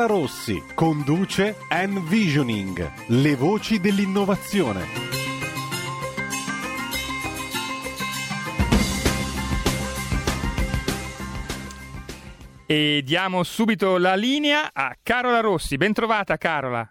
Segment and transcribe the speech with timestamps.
[0.00, 4.86] Carola Rossi conduce Envisioning, le voci dell'innovazione.
[12.64, 15.76] E diamo subito la linea a Carola Rossi.
[15.76, 16.90] Bentrovata Carola.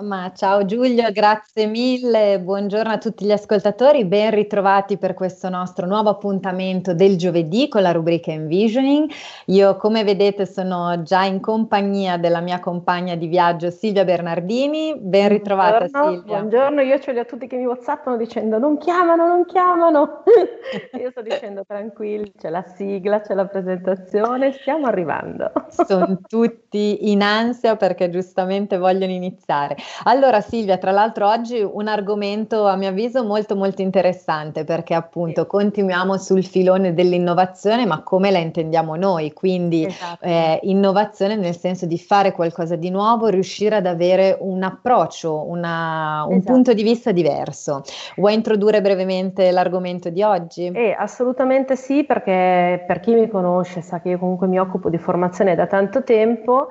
[0.00, 5.86] Ma ciao Giulio, grazie mille, buongiorno a tutti gli ascoltatori, ben ritrovati per questo nostro
[5.86, 9.10] nuovo appuntamento del giovedì con la rubrica Envisioning.
[9.46, 15.30] Io come vedete sono già in compagnia della mia compagna di viaggio Silvia Bernardini, ben
[15.30, 16.36] ritrovata buongiorno, Silvia.
[16.36, 20.22] Buongiorno, io ce li ho tutti che mi whatsappano dicendo non chiamano, non chiamano.
[20.96, 25.50] io sto dicendo tranquilli, c'è la sigla, c'è la presentazione, stiamo arrivando.
[25.88, 29.74] sono tutti in ansia perché giustamente vogliono iniziare.
[30.04, 35.46] Allora Silvia, tra l'altro oggi un argomento a mio avviso molto molto interessante perché appunto
[35.46, 40.24] continuiamo sul filone dell'innovazione ma come la intendiamo noi, quindi esatto.
[40.24, 46.24] eh, innovazione nel senso di fare qualcosa di nuovo, riuscire ad avere un approccio, una,
[46.26, 46.52] un esatto.
[46.52, 47.82] punto di vista diverso.
[48.16, 50.66] Vuoi introdurre brevemente l'argomento di oggi?
[50.66, 54.98] Eh, assolutamente sì perché per chi mi conosce sa che io comunque mi occupo di
[54.98, 56.68] formazione da tanto tempo.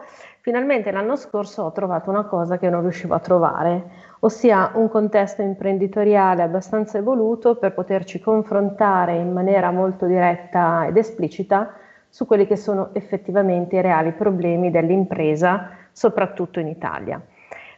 [0.48, 3.84] Finalmente l'anno scorso ho trovato una cosa che non riuscivo a trovare,
[4.20, 11.74] ossia un contesto imprenditoriale abbastanza evoluto per poterci confrontare in maniera molto diretta ed esplicita
[12.08, 17.22] su quelli che sono effettivamente i reali problemi dell'impresa, soprattutto in Italia.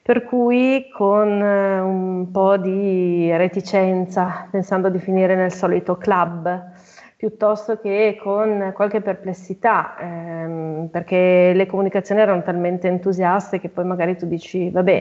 [0.04, 6.74] Per cui con eh, un po' di reticenza, pensando di finire nel solito club,
[7.20, 14.16] piuttosto che con qualche perplessità, ehm, perché le comunicazioni erano talmente entusiaste che poi magari
[14.16, 14.92] tu dici, vabbè,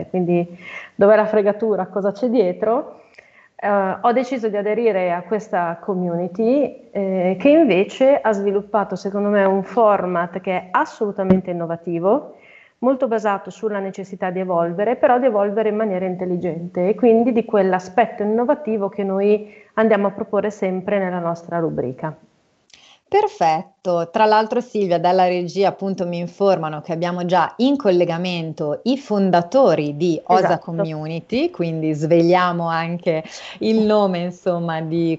[0.00, 0.44] eh, quindi
[0.96, 3.02] dov'è la fregatura, cosa c'è dietro?
[3.54, 3.68] Eh,
[4.00, 9.62] ho deciso di aderire a questa community eh, che invece ha sviluppato secondo me un
[9.62, 12.34] format che è assolutamente innovativo,
[12.78, 17.44] molto basato sulla necessità di evolvere, però di evolvere in maniera intelligente e quindi di
[17.44, 22.16] quell'aspetto innovativo che noi andiamo a proporre sempre nella nostra rubrica.
[23.10, 28.96] Perfetto, tra l'altro Silvia dalla regia appunto mi informano che abbiamo già in collegamento i
[28.98, 30.66] fondatori di Osa esatto.
[30.66, 33.24] Community, quindi svegliamo anche
[33.58, 35.18] il nome insomma di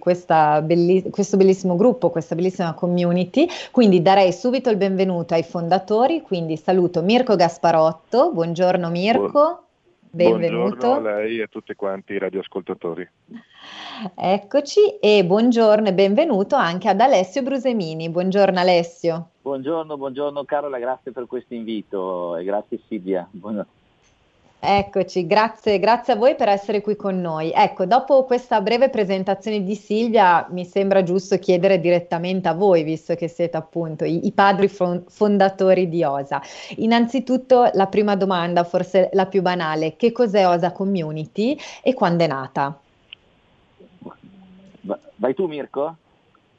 [0.64, 6.56] belli- questo bellissimo gruppo, questa bellissima community, quindi darei subito il benvenuto ai fondatori, quindi
[6.56, 9.64] saluto Mirko Gasparotto, buongiorno Mirko.
[10.14, 10.78] Benvenuto.
[10.78, 13.10] Buongiorno a lei e a tutti quanti i radioascoltatori.
[14.16, 18.10] Eccoci e buongiorno e benvenuto anche ad Alessio Brusemini.
[18.10, 19.30] Buongiorno Alessio.
[19.42, 23.28] Buongiorno, buongiorno Carola, grazie per questo invito e grazie Silvia.
[23.30, 23.80] Buongiorno.
[24.64, 27.52] Eccoci, grazie, grazie a voi per essere qui con noi.
[27.52, 33.16] Ecco, dopo questa breve presentazione di Silvia, mi sembra giusto chiedere direttamente a voi, visto
[33.16, 36.40] che siete appunto i, i padri fondatori di OSA.
[36.78, 42.28] Innanzitutto la prima domanda, forse la più banale, che cos'è OSA Community e quando è
[42.28, 42.80] nata?
[44.82, 45.98] Vai tu Mirko?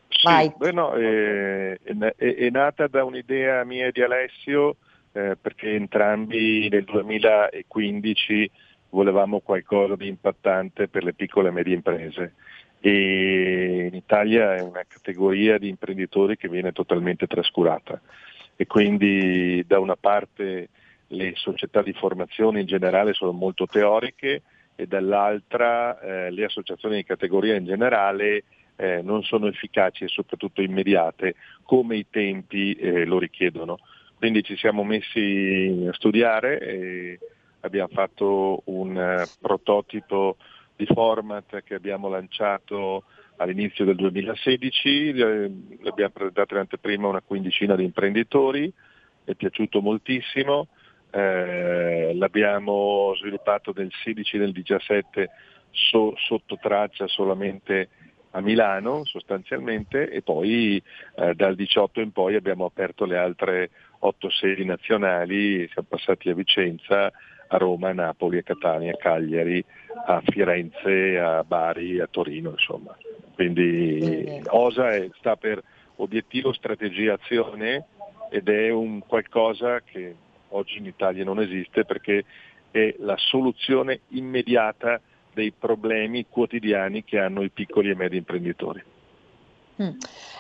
[0.08, 0.52] Sì, Vai.
[0.56, 4.76] Bueno, è, è, è, nata da un'idea mia e di Alessio
[5.12, 8.50] eh, perché entrambi nel 2015
[8.90, 12.34] volevamo qualcosa di impattante per le piccole e medie imprese
[12.80, 18.00] e in Italia è una categoria di imprenditori che viene totalmente trascurata
[18.56, 20.68] e quindi da una parte
[21.08, 24.42] le società di formazione in generale sono molto teoriche
[24.74, 28.44] e dall'altra eh, le associazioni di categoria in generale
[28.76, 33.78] eh, non sono efficaci e soprattutto immediate come i tempi eh, lo richiedono.
[34.16, 37.19] Quindi ci siamo messi a studiare e
[37.60, 40.36] abbiamo fatto un uh, prototipo
[40.76, 43.04] di format che abbiamo lanciato
[43.36, 48.72] all'inizio del 2016, eh, l'abbiamo presentato in anteprima una quindicina di imprenditori,
[49.25, 50.68] è piaciuto moltissimo,
[51.12, 55.31] eh, l'abbiamo sviluppato nel 16 e nel 17
[55.70, 57.88] so, sotto traccia solamente
[58.31, 60.82] a Milano sostanzialmente e poi
[61.17, 63.70] eh, dal 18 in poi abbiamo aperto le altre
[64.00, 67.12] otto sedi nazionali, siamo passati a Vicenza,
[67.49, 69.62] a Roma, a Napoli, a Catania, a Cagliari,
[70.06, 72.97] a Firenze, a Bari, a Torino insomma.
[73.35, 75.62] Quindi Osa è, sta per
[75.97, 77.85] obiettivo, strategia, azione
[78.31, 80.14] ed è un qualcosa che
[80.52, 82.25] oggi in Italia non esiste perché
[82.70, 85.00] è la soluzione immediata
[85.32, 88.82] dei problemi quotidiani che hanno i piccoli e medi imprenditori.
[89.82, 89.90] Mm.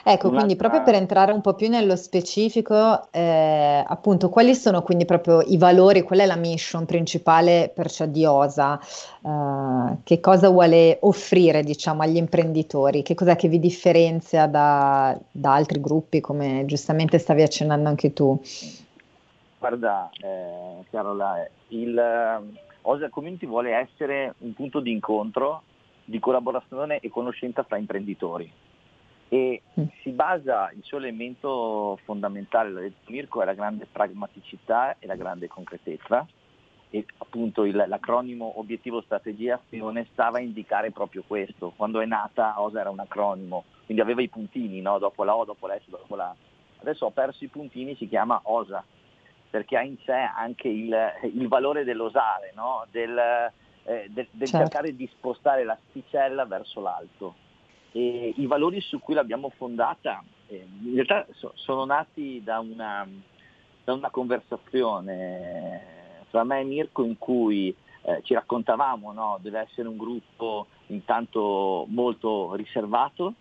[0.04, 5.04] Ecco, quindi proprio per entrare un po' più nello specifico, eh, appunto, quali sono quindi
[5.04, 8.80] proprio i valori, qual è la mission principale perciò di OSA?
[9.24, 13.02] Eh, che cosa vuole offrire, diciamo, agli imprenditori?
[13.02, 18.38] Che cos'è che vi differenzia da, da altri gruppi, come giustamente stavi accennando anche tu?
[19.62, 25.62] Guarda, eh, Carola, il eh, OSA Community vuole essere un punto di incontro,
[26.04, 28.52] di collaborazione e conoscenza fra imprenditori
[29.28, 29.84] e mm.
[30.02, 35.14] si basa, il suo elemento fondamentale, l'ha detto Mirko, è la grande pragmaticità e la
[35.14, 36.26] grande concretezza
[36.90, 41.72] e appunto il, l'acronimo obiettivo strategia azione stava a indicare proprio questo.
[41.76, 44.98] Quando è nata OSA era un acronimo, quindi aveva i puntini, no?
[44.98, 46.36] dopo la O, dopo la S, dopo la A.
[46.80, 48.84] Adesso ho perso i puntini, si chiama OSA,
[49.52, 50.96] perché ha in sé anche il,
[51.34, 52.86] il valore dell'osare, no?
[52.90, 54.56] del, eh, del, del certo.
[54.56, 57.34] cercare di spostare l'asticella verso l'alto
[57.92, 63.06] e i valori su cui l'abbiamo fondata eh, in realtà so, sono nati da una,
[63.84, 69.38] da una, conversazione tra me e Mirko in cui eh, ci raccontavamo, no?
[69.42, 73.34] deve essere un gruppo intanto molto riservato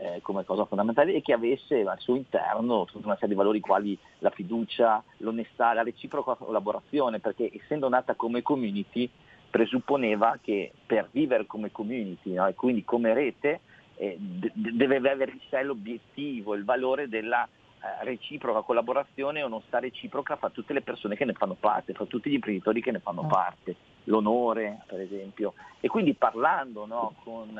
[0.00, 3.60] eh, come cosa fondamentale e che avesse al suo interno tutta una serie di valori
[3.60, 9.08] quali la fiducia, l'onestà, la reciproca collaborazione, perché essendo nata come community
[9.50, 12.46] presupponeva che per vivere come community no?
[12.46, 13.60] e quindi come rete
[13.96, 19.80] eh, d- deve avere in sé l'obiettivo, il valore della eh, reciproca collaborazione e onestà
[19.80, 23.00] reciproca fra tutte le persone che ne fanno parte, fra tutti gli imprenditori che ne
[23.00, 23.26] fanno ah.
[23.26, 25.52] parte, l'onore per esempio.
[25.80, 27.58] E quindi parlando no, con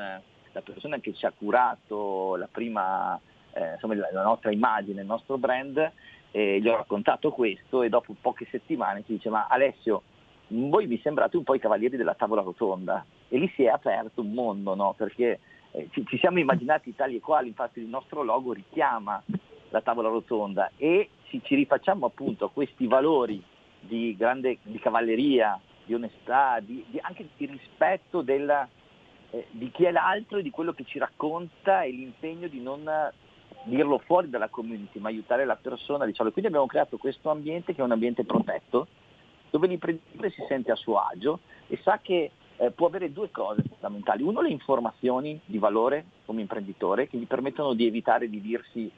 [0.51, 3.19] la persona che ci ha curato la prima,
[3.53, 5.91] eh, insomma, la nostra immagine, il nostro brand,
[6.31, 10.03] eh, gli ho raccontato questo e dopo poche settimane ci dice ma Alessio
[10.47, 14.21] voi mi sembrate un po' i cavalieri della tavola rotonda e lì si è aperto
[14.21, 14.93] un mondo no?
[14.97, 15.39] perché
[15.71, 19.21] eh, ci, ci, siamo immaginati tali e quali, infatti il nostro logo richiama
[19.69, 23.41] la tavola rotonda e ci, ci rifacciamo appunto a questi valori
[23.79, 28.67] di grande di cavalleria, di onestà, di, di anche di rispetto della,
[29.31, 32.89] eh, di chi è l'altro e di quello che ci racconta e l'impegno di non
[33.63, 36.05] dirlo fuori dalla community, ma aiutare la persona.
[36.05, 36.31] Diciamo.
[36.31, 38.87] Quindi abbiamo creato questo ambiente che è un ambiente protetto,
[39.49, 43.63] dove l'imprenditore si sente a suo agio e sa che eh, può avere due cose
[43.67, 44.23] fondamentali.
[44.23, 48.91] Uno, le informazioni di valore come imprenditore che gli permettono di evitare di dirsi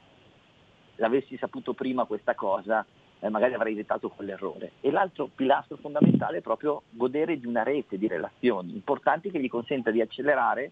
[0.96, 2.84] l'avessi saputo prima questa cosa,
[3.24, 4.72] eh, magari avrei evitato quell'errore.
[4.82, 9.48] E l'altro pilastro fondamentale è proprio godere di una rete di relazioni importanti che gli
[9.48, 10.70] consenta di accelerare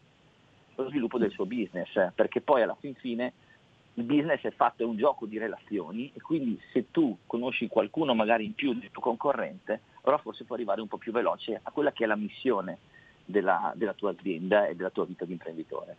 [0.74, 3.32] lo sviluppo del suo business, eh, perché poi alla fin fine
[3.94, 8.14] il business è fatto, è un gioco di relazioni e quindi se tu conosci qualcuno
[8.14, 11.70] magari in più del tuo concorrente, allora forse puoi arrivare un po' più veloce a
[11.70, 12.78] quella che è la missione
[13.24, 15.96] della, della tua azienda e della tua vita di imprenditore.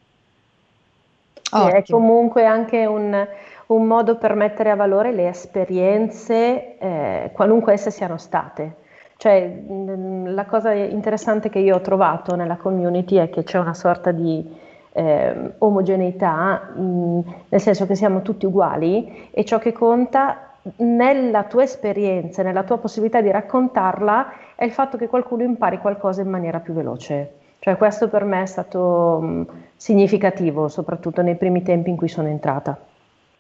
[1.54, 3.28] Sì, è comunque anche un,
[3.68, 8.76] un, modo per mettere a valore le esperienze, eh, qualunque esse siano state.
[9.18, 13.74] Cioè, mh, la cosa interessante che io ho trovato nella community è che c'è una
[13.74, 14.46] sorta di
[14.94, 17.20] eh, omogeneità, mh,
[17.50, 22.78] nel senso che siamo tutti uguali e ciò che conta nella tua esperienza, nella tua
[22.78, 27.42] possibilità di raccontarla, è il fatto che qualcuno impari qualcosa in maniera più veloce.
[27.64, 32.28] Cioè questo per me è stato mh, significativo, soprattutto nei primi tempi in cui sono
[32.28, 32.78] entrata.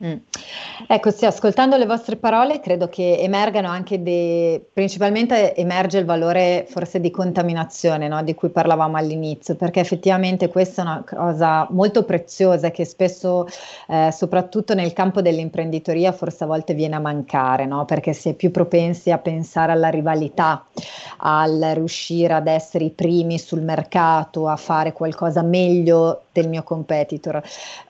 [0.05, 0.15] Mm.
[0.85, 6.65] Ecco, sì, ascoltando le vostre parole credo che emergano anche dei, principalmente emerge il valore
[6.67, 8.21] forse di contaminazione, no?
[8.21, 13.47] di cui parlavamo all'inizio, perché effettivamente questa è una cosa molto preziosa che spesso,
[13.87, 17.85] eh, soprattutto nel campo dell'imprenditoria, forse a volte viene a mancare, no?
[17.85, 20.65] perché si è più propensi a pensare alla rivalità,
[21.19, 27.41] al riuscire ad essere i primi sul mercato, a fare qualcosa meglio del mio competitor.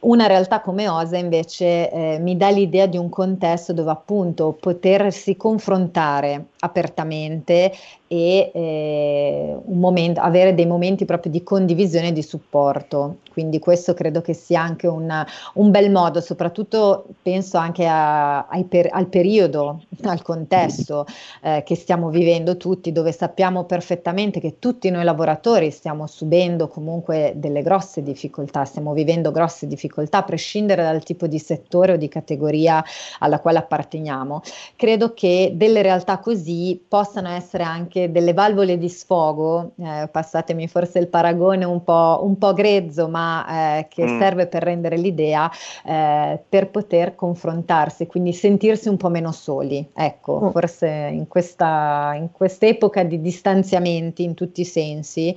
[0.01, 5.35] Una realtà come Osa invece eh, mi dà l'idea di un contesto dove appunto potersi
[5.35, 7.71] confrontare apertamente
[8.13, 13.17] e eh, momento, avere dei momenti proprio di condivisione e di supporto.
[13.31, 18.89] Quindi questo credo che sia anche un, un bel modo, soprattutto penso anche a, per,
[18.91, 21.07] al periodo, al contesto
[21.41, 27.33] eh, che stiamo vivendo tutti, dove sappiamo perfettamente che tutti noi lavoratori stiamo subendo comunque
[27.35, 32.09] delle grosse difficoltà, stiamo vivendo grosse difficoltà, a prescindere dal tipo di settore o di
[32.09, 32.83] categoria
[33.17, 34.43] alla quale apparteniamo.
[34.75, 40.67] Credo che delle realtà così possano essere anche anche delle valvole di sfogo, eh, passatemi
[40.67, 44.19] forse il paragone un po', un po grezzo, ma eh, che mm.
[44.19, 45.49] serve per rendere l'idea,
[45.85, 49.87] eh, per poter confrontarsi, quindi sentirsi un po' meno soli.
[49.93, 50.49] Ecco, mm.
[50.49, 55.35] forse in questa in quest'epoca di distanziamenti in tutti i sensi,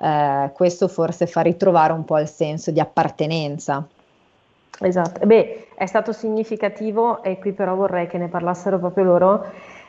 [0.00, 3.86] eh, questo forse fa ritrovare un po' il senso di appartenenza.
[4.80, 9.44] Esatto, beh, è stato significativo e qui però vorrei che ne parlassero proprio loro.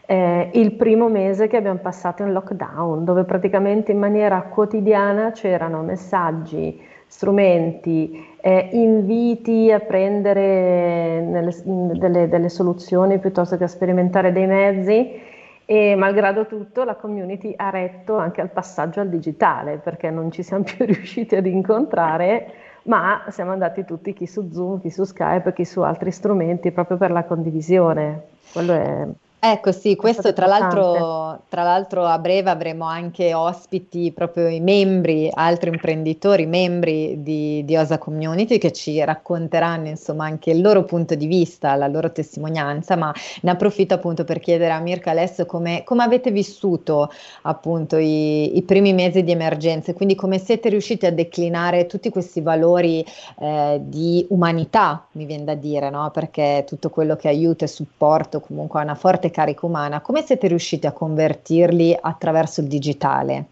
[0.06, 5.82] Eh, il primo mese che abbiamo passato in lockdown, dove praticamente in maniera quotidiana c'erano
[5.82, 14.48] messaggi, strumenti, eh, inviti a prendere nelle, delle, delle, soluzioni piuttosto che a sperimentare dei
[14.48, 15.22] mezzi
[15.66, 20.44] e malgrado tutto la community ha retto anche al passaggio al digitale perché non ci
[20.44, 22.52] siamo più riusciti ad incontrare
[22.84, 26.98] ma siamo andati tutti chi su Zoom, chi su Skype, chi su altri strumenti proprio
[26.98, 28.24] per la condivisione.
[28.52, 29.08] Quello è
[29.46, 35.30] Ecco sì, questo tra l'altro, tra l'altro, a breve avremo anche ospiti proprio i membri,
[35.34, 41.16] altri imprenditori, membri di, di, Osa Community che ci racconteranno insomma anche il loro punto
[41.16, 45.82] di vista, la loro testimonianza, ma ne approfitto appunto per chiedere a Mirka adesso come,
[45.84, 51.12] come avete vissuto appunto i, i, primi mesi di emergenza, quindi come siete riusciti a
[51.12, 53.06] declinare tutti questi valori
[53.42, 56.12] eh, di umanità, mi viene da dire, no?
[56.12, 60.48] perché tutto quello che aiuta e supporto comunque ha una forte carica umana, come siete
[60.48, 63.48] riusciti a convertirli attraverso il digitale?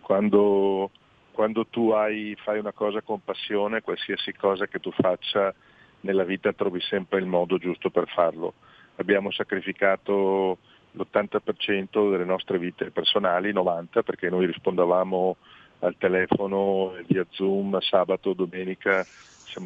[0.00, 0.90] Quando,
[1.32, 5.52] quando tu hai, fai una cosa con passione, qualsiasi cosa che tu faccia
[6.00, 8.54] nella vita trovi sempre il modo giusto per farlo.
[8.96, 10.58] Abbiamo sacrificato
[10.92, 15.36] l'80% delle nostre vite personali, 90% perché noi rispondevamo
[15.80, 19.04] al telefono via Zoom sabato, domenica,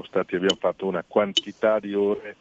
[0.04, 2.36] stati, abbiamo fatto una quantità di ore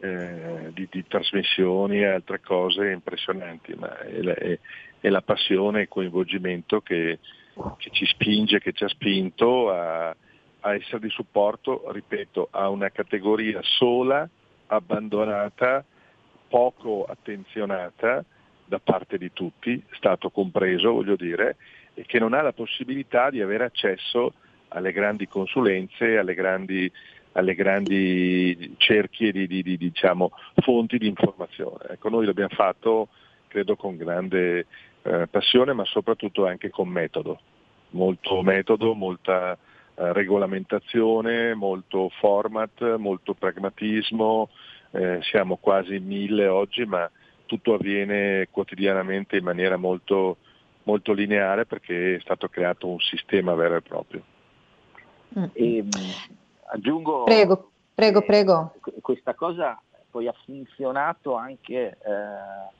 [0.00, 4.58] eh, di, di, trasmissioni e altre cose impressionanti, ma è, è,
[5.00, 7.18] è la passione e il coinvolgimento che,
[7.78, 10.14] che, ci spinge, che ci ha spinto a,
[10.60, 14.28] a essere di supporto, ripeto, a una categoria sola,
[14.66, 15.84] abbandonata,
[16.48, 18.24] poco attenzionata
[18.64, 21.56] da parte di tutti, Stato compreso voglio dire,
[21.94, 24.34] e che non ha la possibilità di avere accesso
[24.68, 26.90] alle grandi consulenze, alle grandi
[27.38, 31.90] alle grandi cerchie di, di, di diciamo, fonti di informazione.
[31.90, 33.08] Ecco, noi l'abbiamo fatto
[33.46, 34.66] credo con grande
[35.02, 37.40] eh, passione ma soprattutto anche con metodo,
[37.90, 44.50] molto metodo, molta eh, regolamentazione, molto format, molto pragmatismo,
[44.90, 47.08] eh, siamo quasi mille oggi ma
[47.46, 50.38] tutto avviene quotidianamente in maniera molto,
[50.82, 54.22] molto lineare perché è stato creato un sistema vero e proprio.
[55.38, 55.44] Mm.
[55.52, 55.84] E,
[56.70, 58.74] Aggiungo prego, prego, prego.
[59.00, 62.76] questa cosa poi ha funzionato anche eh,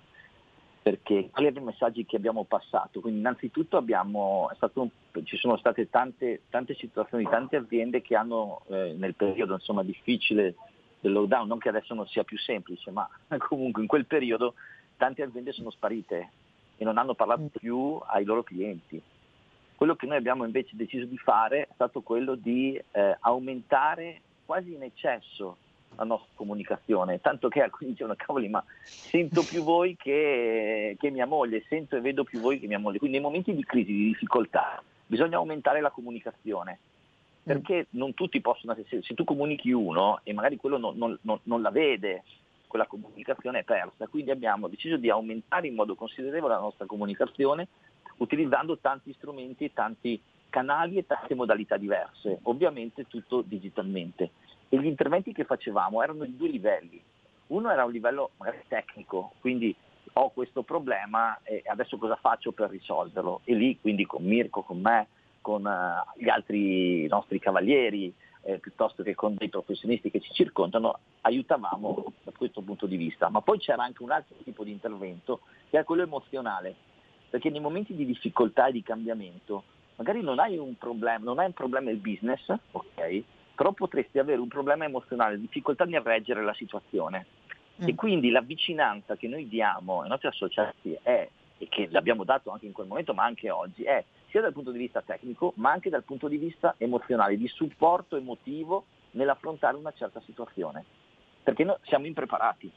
[0.88, 3.00] perché quali erano i messaggi che abbiamo passato?
[3.00, 4.88] Quindi innanzitutto abbiamo, un,
[5.24, 10.54] ci sono state tante, tante, situazioni, tante aziende che hanno eh, nel periodo insomma, difficile
[11.00, 14.54] del lockdown, non che adesso non sia più semplice, ma comunque in quel periodo
[14.96, 16.30] tante aziende sono sparite
[16.78, 17.58] e non hanno parlato mm.
[17.58, 19.00] più ai loro clienti.
[19.78, 24.74] Quello che noi abbiamo invece deciso di fare è stato quello di eh, aumentare quasi
[24.74, 25.56] in eccesso
[25.94, 31.26] la nostra comunicazione, tanto che alcuni dicevano cavoli ma sento più voi che, che, mia
[31.26, 34.06] moglie, sento e vedo più voi che mia moglie, quindi nei momenti di crisi, di
[34.06, 36.80] difficoltà, bisogna aumentare la comunicazione,
[37.44, 41.38] perché non tutti possono, se, se tu comunichi uno e magari quello non, non, non,
[41.44, 42.24] non la vede,
[42.66, 47.68] quella comunicazione è persa, quindi abbiamo deciso di aumentare in modo considerevole la nostra comunicazione
[48.18, 54.30] utilizzando tanti strumenti e tanti canali e tante modalità diverse, ovviamente tutto digitalmente.
[54.68, 57.02] E gli interventi che facevamo erano di due livelli.
[57.48, 58.30] Uno era un livello
[58.68, 59.74] tecnico, quindi
[60.14, 63.40] ho questo problema e adesso cosa faccio per risolverlo?
[63.44, 65.08] E lì quindi con Mirko, con me,
[65.40, 70.98] con uh, gli altri nostri cavalieri, eh, piuttosto che con dei professionisti che ci circondano,
[71.22, 73.28] aiutavamo da questo punto di vista.
[73.28, 76.74] Ma poi c'era anche un altro tipo di intervento che è quello emozionale,
[77.30, 79.64] perché nei momenti di difficoltà e di cambiamento
[79.96, 83.22] magari non hai un problema, non hai un problema il business, ok?
[83.54, 87.26] Però potresti avere un problema emozionale, difficoltà nel reggere la situazione.
[87.82, 87.88] Mm.
[87.88, 92.50] E quindi la vicinanza che noi diamo ai nostri associati è, e che l'abbiamo dato
[92.50, 95.72] anche in quel momento, ma anche oggi, è sia dal punto di vista tecnico, ma
[95.72, 100.84] anche dal punto di vista emozionale, di supporto emotivo nell'affrontare una certa situazione.
[101.42, 102.70] Perché noi siamo impreparati,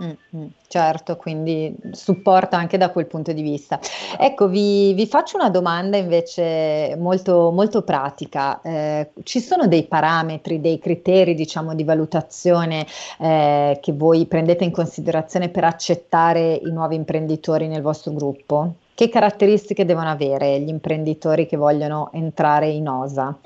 [0.00, 3.78] Mm-hmm, certo, quindi supporta anche da quel punto di vista.
[4.18, 8.60] Ecco, vi, vi faccio una domanda invece molto, molto pratica.
[8.60, 12.86] Eh, ci sono dei parametri, dei criteri, diciamo, di valutazione
[13.20, 18.74] eh, che voi prendete in considerazione per accettare i nuovi imprenditori nel vostro gruppo?
[18.94, 23.38] Che caratteristiche devono avere gli imprenditori che vogliono entrare in OSA?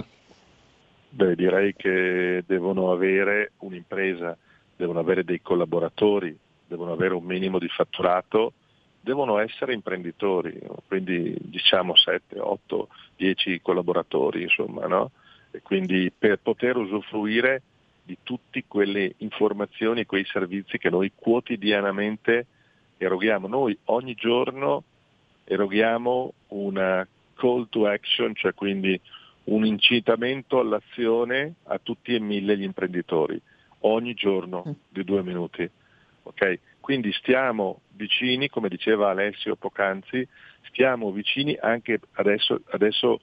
[1.11, 4.37] Beh, direi che devono avere un'impresa
[4.78, 8.52] devono avere dei collaboratori, devono avere un minimo di fatturato,
[9.00, 10.56] devono essere imprenditori,
[10.87, 15.11] quindi diciamo 7, 8, 10 collaboratori, insomma, no?
[15.50, 17.62] E quindi per poter usufruire
[18.04, 22.47] di tutte quelle informazioni, quei servizi che noi quotidianamente
[22.99, 23.49] eroghiamo.
[23.49, 24.85] Noi ogni giorno
[25.42, 28.99] eroghiamo una call to action, cioè quindi
[29.44, 33.40] un incitamento all'azione a tutti e mille gli imprenditori
[33.80, 34.73] ogni giorno mm.
[34.88, 35.68] di due minuti.
[36.23, 36.58] Okay?
[36.80, 40.26] Quindi stiamo vicini, come diceva Alessio poc'anzi,
[40.68, 43.20] stiamo vicini anche adesso, adesso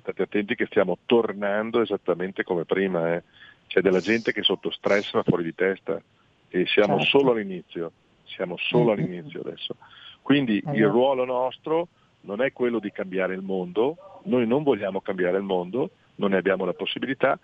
[0.00, 3.22] state attenti che stiamo tornando esattamente come prima, eh.
[3.66, 6.00] c'è della gente che è sotto stress ma fuori di testa
[6.48, 7.18] e siamo certo.
[7.18, 7.92] solo all'inizio,
[8.24, 9.04] siamo solo mm-hmm.
[9.04, 9.76] all'inizio adesso.
[10.22, 11.88] Quindi il ruolo nostro
[12.22, 16.36] non è quello di cambiare il mondo, noi non vogliamo cambiare il mondo, non ne
[16.36, 17.38] abbiamo la possibilità,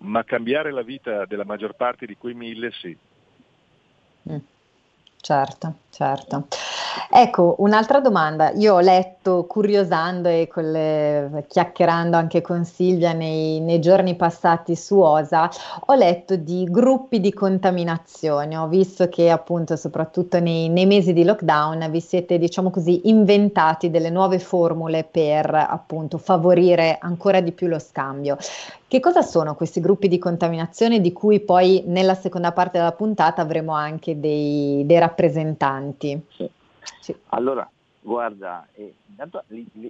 [0.00, 2.96] ma cambiare la vita della maggior parte di quei mille sì.
[4.30, 4.38] Mm.
[5.20, 6.48] Certo, certo.
[7.12, 8.52] Ecco, un'altra domanda.
[8.52, 14.98] Io ho letto, curiosando e le, chiacchierando anche con Silvia nei, nei, giorni passati su
[14.98, 15.50] OSA,
[15.86, 18.56] ho letto di gruppi di contaminazione.
[18.56, 23.90] Ho visto che appunto, soprattutto nei, nei mesi di lockdown, vi siete, diciamo così, inventati
[23.90, 28.36] delle nuove formule per appunto favorire ancora di più lo scambio.
[28.86, 33.40] Che cosa sono questi gruppi di contaminazione di cui poi nella seconda parte della puntata
[33.40, 36.20] avremo anche dei, dei rappresentanti?
[36.36, 36.50] Sì.
[36.98, 37.14] Sì.
[37.28, 37.70] Allora,
[38.00, 38.94] guarda, eh,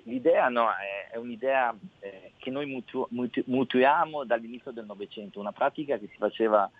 [0.04, 5.52] l'idea no, è, è, un'idea eh, che noi mutu, mutu, mutuiamo dall'inizio del Novecento, una
[5.52, 6.70] pratica che si faceva,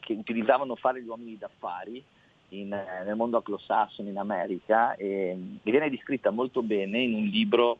[0.00, 2.02] che utilizzavano fare gli uomini d'affari
[2.50, 7.24] in, eh, nel mondo anglosassone in America e, e viene descritta molto bene in un
[7.24, 7.78] libro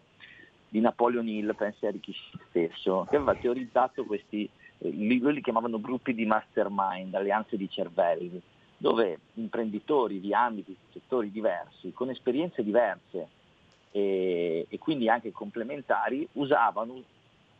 [0.69, 2.15] di Napoleon Hill, Pensieri chi
[2.49, 8.41] stesso, che aveva teorizzato questi, eh, li chiamavano gruppi di mastermind, alleanze di cervelli,
[8.77, 13.29] dove imprenditori di ambiti, settori diversi, con esperienze diverse
[13.91, 17.03] e, e quindi anche complementari, usavano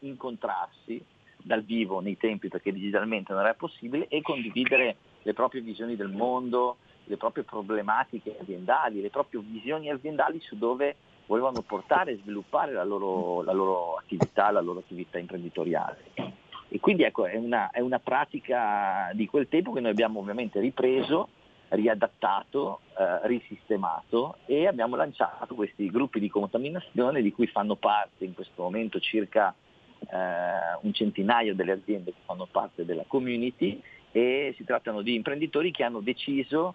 [0.01, 1.03] incontrarsi
[1.37, 6.11] dal vivo nei tempi perché digitalmente non era possibile e condividere le proprie visioni del
[6.11, 12.73] mondo, le proprie problematiche aziendali, le proprie visioni aziendali su dove volevano portare e sviluppare
[12.73, 16.45] la loro, la loro attività, la loro attività imprenditoriale.
[16.69, 20.59] E quindi ecco, è una, è una, pratica di quel tempo che noi abbiamo ovviamente
[20.59, 21.29] ripreso,
[21.69, 28.35] riadattato, eh, risistemato e abbiamo lanciato questi gruppi di contaminazione di cui fanno parte in
[28.35, 29.55] questo momento circa
[30.01, 33.81] eh, un centinaio delle aziende che fanno parte della community
[34.13, 36.75] e si trattano di imprenditori che hanno deciso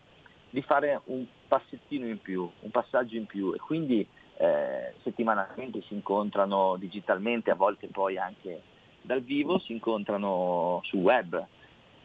[0.49, 4.05] di fare un passettino in più, un passaggio in più e quindi
[4.37, 8.61] eh, settimanalmente si incontrano digitalmente, a volte poi anche
[9.01, 11.45] dal vivo, si incontrano sul web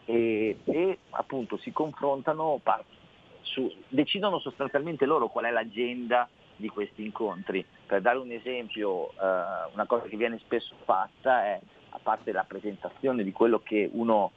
[0.05, 2.61] e, e appunto si confrontano,
[3.43, 7.65] su, decidono sostanzialmente loro qual è l'agenda di questi incontri.
[7.87, 12.45] Per dare un esempio, eh, una cosa che viene spesso fatta è, a parte la
[12.45, 14.33] presentazione di quello che uno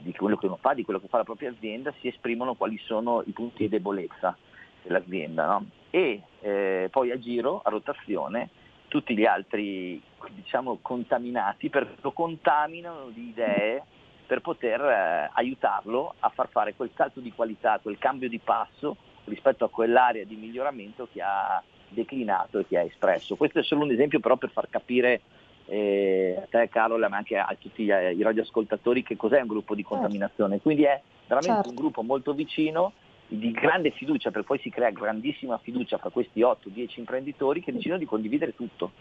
[0.00, 2.78] di quello che uno fa, di quello che fa la propria azienda, si esprimono quali
[2.84, 4.36] sono i punti di debolezza
[4.82, 5.46] dell'azienda.
[5.46, 5.66] No?
[5.90, 8.50] E eh, poi a giro, a rotazione,
[8.88, 13.82] tutti gli altri diciamo, contaminati per, lo contaminano di idee
[14.26, 18.96] per poter eh, aiutarlo a far fare quel salto di qualità, quel cambio di passo
[19.24, 23.36] rispetto a quell'area di miglioramento che ha declinato e che ha espresso.
[23.36, 25.22] Questo è solo un esempio però per far capire
[25.66, 29.74] eh, a te Carola ma anche a tutti gli, i radioascoltatori che cos'è un gruppo
[29.74, 29.96] di certo.
[29.96, 30.60] contaminazione.
[30.60, 31.68] Quindi è veramente certo.
[31.70, 32.92] un gruppo molto vicino
[33.28, 37.98] di grande fiducia, per poi si crea grandissima fiducia fra questi 8-10 imprenditori che decidono
[37.98, 38.92] di condividere tutto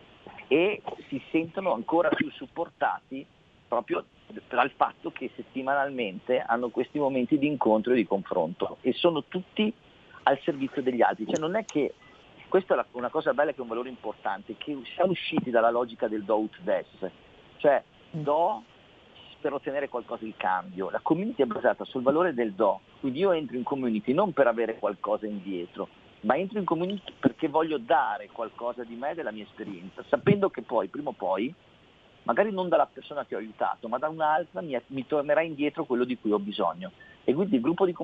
[0.47, 3.25] e si sentono ancora più supportati
[3.67, 4.05] proprio
[4.49, 9.73] dal fatto che settimanalmente hanno questi momenti di incontro e di confronto e sono tutti
[10.23, 11.25] al servizio degli altri.
[11.25, 11.93] Cioè non è che,
[12.49, 16.07] questa è una cosa bella che è un valore importante, che siamo usciti dalla logica
[16.07, 16.87] del do ut des,
[17.57, 18.63] cioè do
[19.39, 20.89] per ottenere qualcosa di cambio.
[20.89, 24.47] La community è basata sul valore del do, quindi io entro in community non per
[24.47, 25.87] avere qualcosa indietro,
[26.21, 30.61] ma entro in community perché voglio dare qualcosa di me della mia esperienza, sapendo che
[30.61, 31.53] poi, prima o poi,
[32.23, 36.03] magari non dalla persona che ho aiutato, ma da un'altra mi, mi tornerà indietro quello
[36.03, 36.91] di cui ho bisogno.
[37.23, 37.95] E quindi il gruppo di,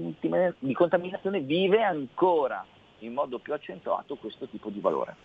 [0.59, 2.65] di contaminazione vive ancora
[2.99, 5.15] in modo più accentuato questo tipo di valore.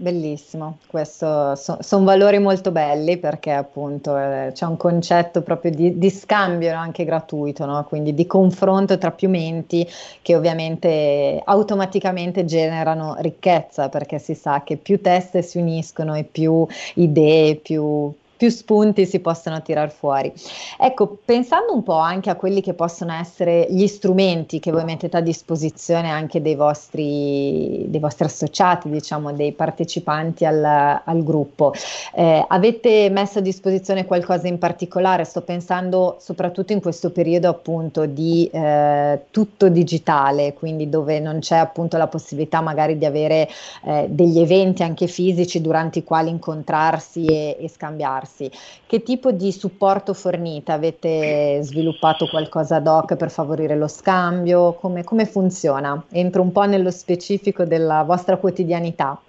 [0.00, 5.98] Bellissimo, questo so, sono valori molto belli perché appunto eh, c'è un concetto proprio di,
[5.98, 7.82] di scambio anche gratuito, no?
[7.84, 9.84] quindi di confronto tra più menti
[10.22, 16.64] che ovviamente automaticamente generano ricchezza perché si sa che più teste si uniscono e più
[16.94, 20.32] idee, più, più spunti si possono tirar fuori.
[20.78, 25.16] Ecco, pensando un po' anche a quelli che possono essere gli strumenti che voi mettete
[25.16, 31.74] a disposizione anche dei vostri, dei vostri associati, diciamo, dei partecipanti al, al gruppo,
[32.14, 35.24] eh, avete messo a disposizione qualcosa in particolare?
[35.24, 41.56] Sto pensando soprattutto in questo periodo appunto di eh, tutto digitale, quindi dove non c'è
[41.56, 43.48] appunto la possibilità magari di avere
[43.84, 48.50] eh, degli eventi anche fisici durante i quali incontrarsi e, e scambiarsi farsi.
[48.86, 50.70] Che tipo di supporto fornite?
[50.70, 54.74] Avete sviluppato qualcosa ad hoc per favorire lo scambio?
[54.74, 56.04] Come, come funziona?
[56.10, 59.20] Entro un po' nello specifico della vostra quotidianità.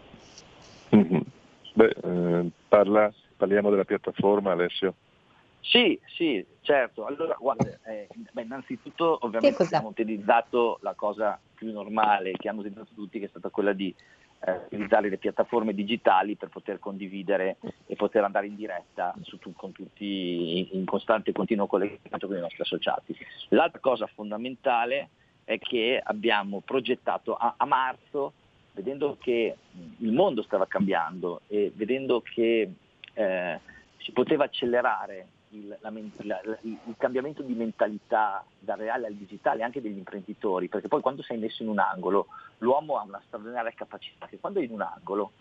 [0.95, 1.19] Mm-hmm.
[1.73, 4.93] Beh, eh, parla, parliamo della piattaforma Alessio.
[5.61, 7.05] Sì, sì, certo.
[7.05, 12.91] Allora, guarda, eh, beh, innanzitutto ovviamente abbiamo utilizzato la cosa più normale che hanno utilizzato
[12.95, 13.93] tutti, che è stata quella di
[14.41, 19.71] eh, utilizzare le piattaforme digitali per poter condividere e poter andare in diretta tu, con
[19.71, 23.15] tutti in costante e continuo collegamento con i nostri associati.
[23.49, 25.09] L'altra cosa fondamentale
[25.43, 28.33] è che abbiamo progettato a, a marzo,
[28.73, 29.55] vedendo che
[29.97, 32.71] il mondo stava cambiando e vedendo che
[33.13, 33.59] eh,
[33.97, 35.91] si poteva accelerare il, la,
[36.23, 41.21] la, il, cambiamento di mentalità dal reale al digitale anche degli imprenditori, perché poi quando
[41.23, 42.27] sei messo in un angolo
[42.59, 45.31] l'uomo ha una straordinaria capacità che quando è in un angolo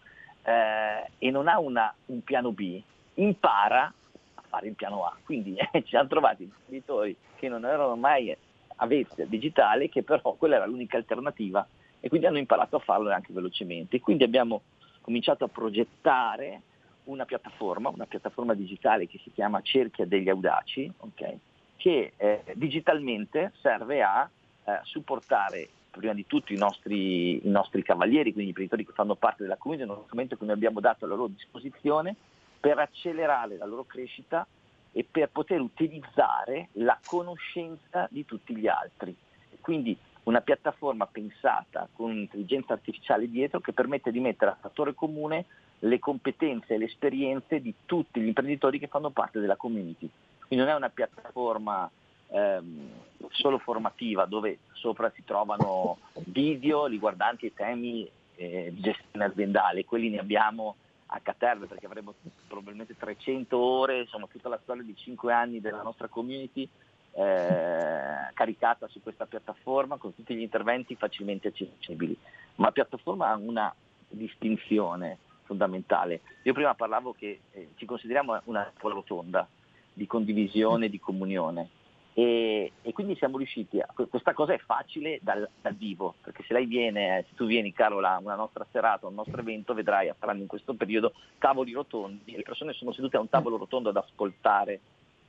[0.42, 2.80] eh, e non ha una, un piano B,
[3.14, 3.92] impara
[4.34, 5.16] a fare il piano A.
[5.24, 8.34] Quindi eh, ci hanno trovato imprenditori che non erano mai
[8.76, 11.66] avvezzi al digitale, che però quella era l'unica alternativa
[12.00, 14.00] e quindi hanno imparato a farlo anche velocemente.
[14.00, 14.62] Quindi abbiamo
[15.00, 16.62] cominciato a progettare
[17.08, 21.38] una piattaforma, una piattaforma digitale che si chiama Cerchia degli Audaci, okay,
[21.76, 24.28] che eh, digitalmente serve a
[24.64, 29.14] eh, supportare prima di tutto i nostri, i nostri, cavalieri, quindi i imprenditori che fanno
[29.14, 32.14] parte della comunità, uno strumento che noi abbiamo dato a loro disposizione
[32.60, 34.46] per accelerare la loro crescita
[34.92, 39.14] e per poter utilizzare la conoscenza di tutti gli altri.
[39.60, 45.46] Quindi una piattaforma pensata con un'intelligenza artificiale dietro che permette di mettere a fattore comune
[45.80, 50.08] le competenze e le esperienze di tutti gli imprenditori che fanno parte della community.
[50.46, 51.88] Quindi non è una piattaforma
[52.28, 52.90] ehm,
[53.30, 60.08] solo formativa dove sopra si trovano video riguardanti i temi eh, di gestione aziendale, quelli
[60.08, 60.76] ne abbiamo
[61.10, 62.14] a caterve perché avremo
[62.46, 66.68] probabilmente 300 ore, insomma tutta la storia di 5 anni della nostra community
[67.12, 72.16] eh, caricata su questa piattaforma con tutti gli interventi facilmente accessibili.
[72.56, 73.74] Ma la piattaforma ha una
[74.08, 76.20] distinzione fondamentale.
[76.42, 79.48] Io prima parlavo che eh, ci consideriamo una tavola rotonda
[79.94, 81.70] di condivisione, di comunione
[82.18, 86.52] e, e, quindi siamo riusciti a, questa cosa è facile dal, dal, vivo, perché se
[86.52, 90.12] lei viene, se tu vieni Carola a una nostra serata, a un nostro evento, vedrai,
[90.18, 93.96] faranno in questo periodo tavoli rotondi, le persone sono sedute a un tavolo rotondo ad
[93.96, 94.80] ascoltare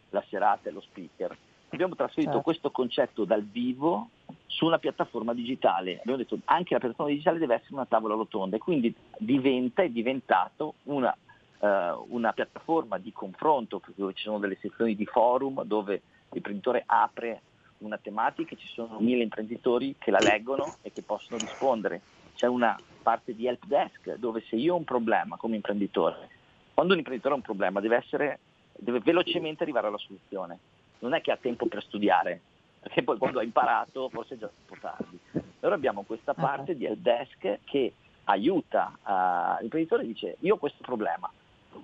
[0.10, 1.38] la serata e lo speaker.
[1.72, 2.44] Abbiamo trasferito certo.
[2.44, 4.10] questo concetto dal vivo
[4.48, 6.00] su una piattaforma digitale.
[6.00, 9.90] Abbiamo detto anche la piattaforma digitale deve essere una tavola rotonda e quindi diventa, è
[9.90, 11.16] diventato una,
[11.60, 11.68] uh,
[12.10, 16.02] una piattaforma di confronto, dove ci sono delle sezioni di forum dove
[16.32, 17.42] l'imprenditore apre
[17.80, 22.02] una tematica e ci sono mille imprenditori che la leggono e che possono rispondere.
[22.36, 26.30] C'è una parte di help desk dove se io ho un problema come imprenditore,
[26.74, 28.40] quando un imprenditore ha un problema deve, essere,
[28.76, 30.60] deve velocemente arrivare alla soluzione
[31.00, 32.42] non è che ha tempo per studiare,
[32.80, 35.20] perché poi quando ha imparato forse è già troppo tardi.
[35.60, 37.94] Allora abbiamo questa parte di help desk che
[38.26, 41.30] aiuta uh, l'imprenditore dice io ho questo problema,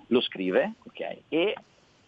[0.08, 1.54] lo scrive okay, e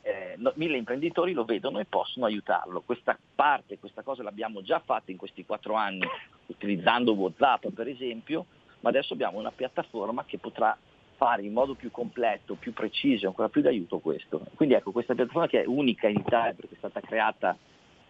[0.02, 2.80] eh, no, mille imprenditori lo vedono e possono aiutarlo.
[2.80, 6.06] Questa parte, questa cosa l'abbiamo già fatta in questi quattro anni
[6.46, 8.46] utilizzando Whatsapp per esempio,
[8.80, 10.76] ma adesso abbiamo una piattaforma che potrà
[11.18, 14.46] fare in modo più completo, più preciso, ancora più d'aiuto questo.
[14.54, 17.59] Quindi ecco, questa piattaforma che è unica in Italia perché è stata creata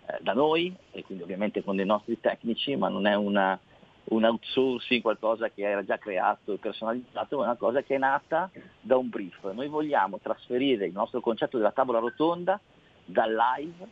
[0.07, 3.59] eh, da noi e quindi ovviamente con dei nostri tecnici, ma non è una,
[4.11, 7.99] un outsourcing, qualcosa che era già creato e personalizzato, ma è una cosa che è
[7.99, 9.51] nata da un brief.
[9.53, 12.61] Noi vogliamo trasferire il nostro concetto della tavola rotonda
[13.07, 13.87] dal live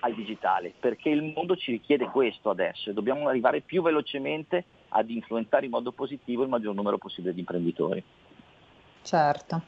[0.00, 5.10] al digitale, perché il mondo ci richiede questo adesso e dobbiamo arrivare più velocemente ad
[5.10, 8.02] influenzare in modo positivo il maggior numero possibile di imprenditori.
[9.02, 9.62] Certo.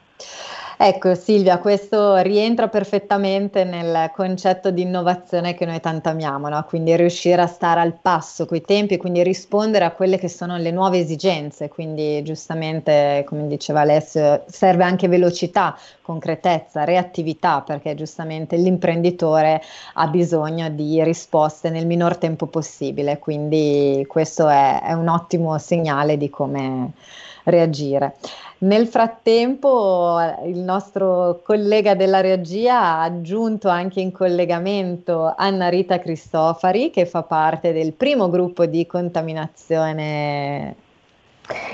[0.76, 6.64] Ecco Silvia, questo rientra perfettamente nel concetto di innovazione che noi tanto amiamo, no?
[6.64, 10.72] quindi riuscire a stare al passo coi tempi, quindi rispondere a quelle che sono le
[10.72, 19.62] nuove esigenze, quindi giustamente come diceva Alessio serve anche velocità, concretezza, reattività perché giustamente l'imprenditore
[19.94, 26.16] ha bisogno di risposte nel minor tempo possibile, quindi questo è, è un ottimo segnale
[26.16, 26.92] di come
[27.44, 28.16] reagire.
[28.58, 36.90] Nel frattempo il nostro collega della regia ha aggiunto anche in collegamento Anna Rita Cristofari
[36.90, 40.76] che fa parte del primo gruppo di contaminazione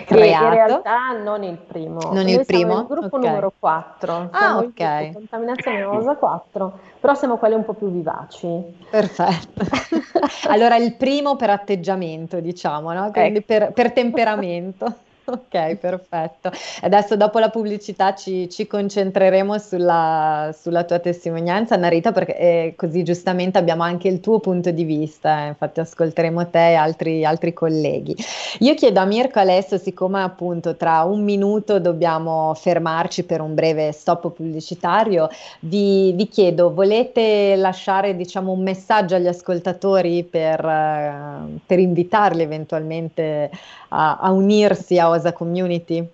[0.04, 0.44] creato.
[0.44, 2.00] In realtà non il primo.
[2.00, 2.80] Non Noi il primo?
[2.80, 3.28] il gruppo okay.
[3.28, 4.28] numero 4.
[4.32, 5.12] Ah, ok.
[5.12, 8.48] Contaminazione OSA 4, però siamo quelli un po' più vivaci.
[8.90, 9.64] Perfetto.
[10.48, 13.10] allora il primo per atteggiamento, diciamo, no?
[13.12, 13.46] Quindi ecco.
[13.46, 14.94] per, per temperamento.
[15.32, 16.50] Ok, perfetto.
[16.80, 23.04] Adesso dopo la pubblicità ci, ci concentreremo sulla, sulla, tua testimonianza, Narita, perché eh, così
[23.04, 27.52] giustamente abbiamo anche il tuo punto di vista, eh, infatti ascolteremo te e altri, altri,
[27.52, 28.16] colleghi.
[28.60, 33.92] Io chiedo a Mirko adesso, siccome appunto tra un minuto dobbiamo fermarci per un breve
[33.92, 35.28] stop pubblicitario,
[35.60, 43.50] vi, vi chiedo, volete lasciare diciamo, un messaggio agli ascoltatori per, uh, per invitarli eventualmente
[43.90, 46.08] a, a unirsi a Osa Community?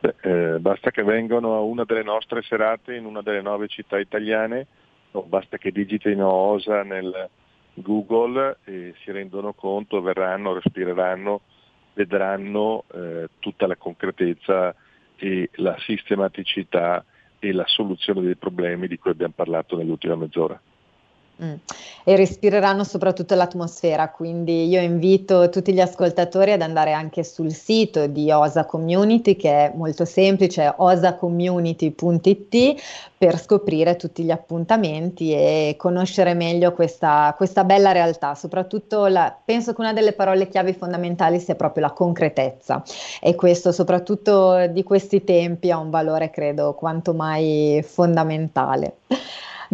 [0.00, 3.98] Beh, eh, basta che vengano a una delle nostre serate in una delle nove città
[3.98, 4.66] italiane
[5.12, 7.28] o basta che digitino Osa nel
[7.74, 11.40] Google e si rendono conto, verranno, respireranno,
[11.94, 14.74] vedranno eh, tutta la concretezza
[15.16, 17.04] e la sistematicità
[17.38, 20.60] e la soluzione dei problemi di cui abbiamo parlato nell'ultima mezz'ora.
[21.42, 21.54] Mm.
[22.04, 28.06] E respireranno soprattutto l'atmosfera, quindi io invito tutti gli ascoltatori ad andare anche sul sito
[28.06, 32.82] di Osa Community che è molto semplice, osacommunity.it
[33.18, 38.36] per scoprire tutti gli appuntamenti e conoscere meglio questa, questa bella realtà.
[38.36, 42.80] Soprattutto la, penso che una delle parole chiavi fondamentali sia proprio la concretezza
[43.20, 48.98] e questo soprattutto di questi tempi ha un valore credo quanto mai fondamentale.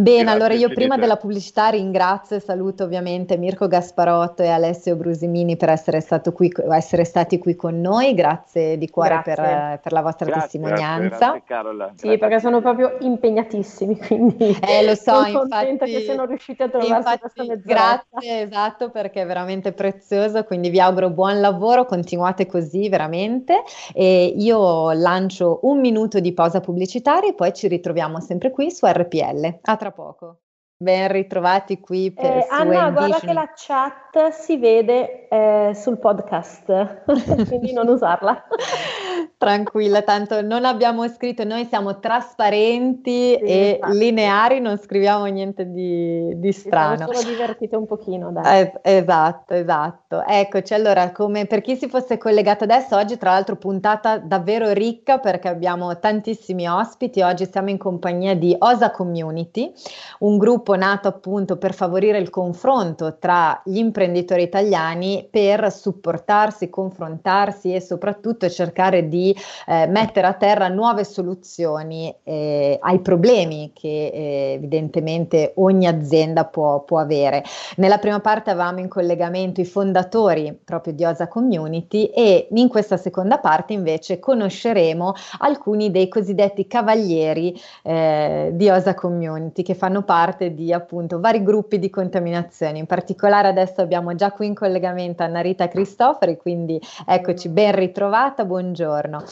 [0.01, 4.97] Bene, Grazie, allora io prima della pubblicità ringrazio e saluto ovviamente Mirko Gasparotto e Alessio
[4.97, 8.15] Brusimini per essere, qui, essere stati qui con noi.
[8.15, 11.19] Grazie di cuore per, per, la vostra grazie, testimonianza.
[11.19, 11.93] Grazie, Carola.
[11.97, 16.63] Sì, perché sono proprio impegnatissimi, quindi eh, lo so, sono infatti, contenta che siano riusciti
[16.63, 18.05] a trovare questa mezz'ora.
[18.11, 24.33] Grazie, esatto, perché è veramente prezioso, quindi vi auguro buon lavoro, continuate così veramente e
[24.35, 29.59] io lancio un minuto di pausa pubblicitaria e poi ci ritroviamo sempre qui su RPL.
[29.61, 30.40] A tra poco.
[30.83, 37.03] Ben ritrovati qui per eh, Anna, guarda che la chat si vede eh, sul podcast,
[37.49, 38.45] quindi non usarla.
[39.37, 43.99] Tranquilla, tanto non abbiamo scritto, noi siamo trasparenti sì, e infatti.
[43.99, 46.97] lineari, non scriviamo niente di, di strano.
[46.97, 48.61] Siamo solo divertite un pochino, dai.
[48.62, 50.25] Eh, esatto, esatto.
[50.27, 55.19] Eccoci, allora, come per chi si fosse collegato adesso, oggi tra l'altro puntata davvero ricca
[55.19, 59.73] perché abbiamo tantissimi ospiti, oggi siamo in compagnia di Osa Community,
[60.21, 67.74] un gruppo nato appunto per favorire il confronto tra gli imprenditori italiani per supportarsi, confrontarsi
[67.74, 69.35] e soprattutto cercare di
[69.66, 76.83] eh, mettere a terra nuove soluzioni eh, ai problemi che eh, evidentemente ogni azienda può,
[76.83, 77.44] può, avere.
[77.76, 82.96] Nella prima parte avevamo in collegamento i fondatori proprio di Osa Community e in questa
[82.96, 90.54] seconda parte invece conosceremo alcuni dei cosiddetti cavalieri eh, di Osa Community che fanno parte
[90.54, 92.79] di appunto vari gruppi di contaminazione.
[92.79, 98.44] In particolare adesso abbiamo già qui in collegamento Anna Rita Cristofori, quindi eccoci ben ritrovata,
[98.44, 99.23] buongiorno.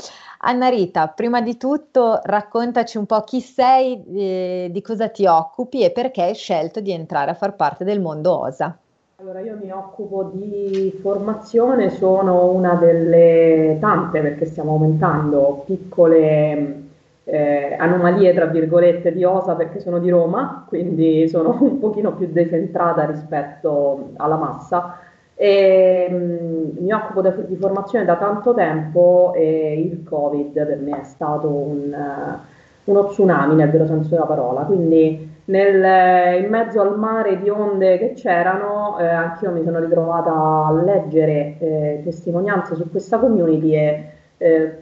[0.41, 5.83] Anna Rita, prima di tutto raccontaci un po' chi sei, eh, di cosa ti occupi
[5.83, 8.79] e perché hai scelto di entrare a far parte del mondo OSA.
[9.21, 16.88] Allora, io mi occupo di formazione, sono una delle tante perché stiamo aumentando piccole
[17.31, 22.29] eh, anomalie, tra virgolette, di OSA perché sono di Roma, quindi sono un pochino più
[22.31, 24.99] decentrata rispetto alla massa.
[25.35, 30.79] E, mh, mm, mi occupo de, di formazione da tanto tempo e il Covid per
[30.79, 36.49] me è stato un, uh, uno tsunami nel vero senso della parola, quindi nel, in
[36.49, 42.01] mezzo al mare di onde che c'erano, eh, anch'io mi sono ritrovata a leggere eh,
[42.05, 44.79] testimonianze su questa community e eh,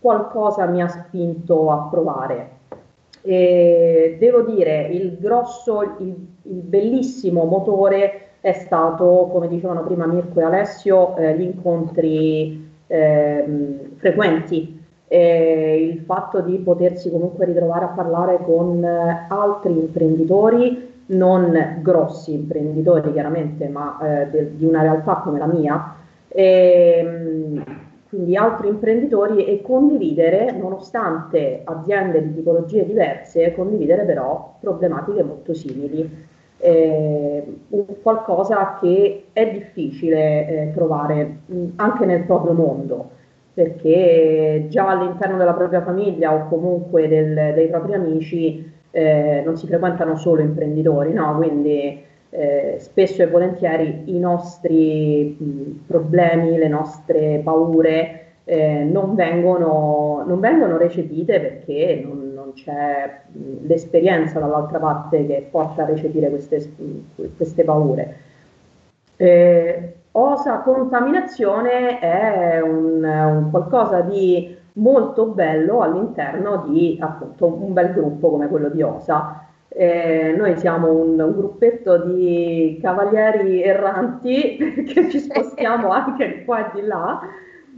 [0.00, 2.50] qualcosa mi ha spinto a provare.
[3.22, 10.40] E devo dire, il grosso, il, il bellissimo motore è stato, come dicevano prima Mirko
[10.40, 17.88] e Alessio, eh, gli incontri eh, frequenti eh, il fatto di potersi comunque ritrovare a
[17.88, 25.16] parlare con eh, altri imprenditori, non grossi imprenditori chiaramente, ma eh, de, di una realtà
[25.16, 25.94] come la mia,
[26.28, 27.64] e, ehm,
[28.08, 36.26] quindi altri imprenditori e condividere, nonostante aziende di tipologie diverse, condividere però problematiche molto simili.
[36.60, 37.44] Eh,
[38.02, 43.10] qualcosa che è difficile eh, trovare mh, anche nel proprio mondo
[43.58, 49.66] perché già all'interno della propria famiglia o comunque del, dei propri amici eh, non si
[49.66, 51.36] frequentano solo imprenditori, no?
[51.36, 60.24] quindi eh, spesso e volentieri i nostri mh, problemi, le nostre paure eh, non, vengono,
[60.26, 66.28] non, vengono, recepite perché non, non c'è mh, l'esperienza dall'altra parte che porta a recepire
[66.30, 66.72] queste,
[67.36, 68.16] queste paure.
[69.16, 77.92] Eh, Osa contaminazione è un, un qualcosa di molto bello all'interno di appunto un bel
[77.92, 79.47] gruppo come quello di Osa.
[79.68, 86.70] Eh, noi siamo un, un, gruppetto di cavalieri erranti che ci spostiamo anche di qua
[86.70, 87.20] e di là.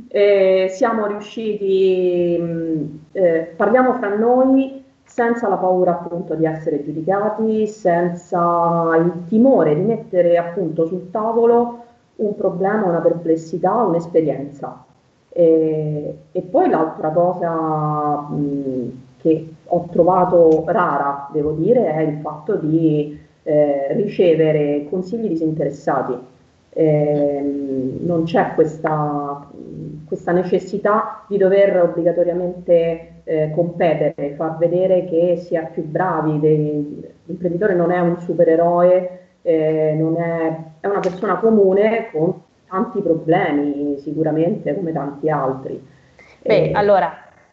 [0.08, 7.66] Eh, siamo riusciti, mh, eh, parliamo fra noi senza la paura appunto di essere giudicati,
[7.66, 11.84] senza il timore di mettere appunto sul tavolo
[12.16, 14.84] un problema, una perplessità, un'esperienza.
[15.28, 17.50] E, e poi l'altra cosa
[18.30, 26.18] mh, che ho trovato rara, devo dire, è il fatto di eh, ricevere consigli disinteressati.
[26.72, 27.40] Eh,
[28.00, 29.48] non c'è questa,
[30.06, 36.38] questa, necessità di dover obbligatoriamente eh, competere, far vedere che si è più bravi.
[36.40, 43.00] Dei, l'imprenditore non è un supereroe, eh, non è, è una persona comune con tanti
[43.00, 45.84] problemi, sicuramente come tanti altri.
[46.42, 47.12] Beh, eh, allora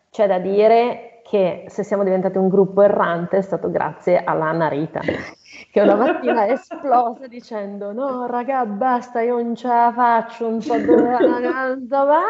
[0.09, 5.01] c'è da dire che se siamo diventati un gruppo errante è stato grazie all'Anna Rita,
[5.01, 10.61] che una mattina è esplosa dicendo no raga basta, io non ce la faccio, non
[10.61, 11.17] so dove
[11.89, 12.23] va.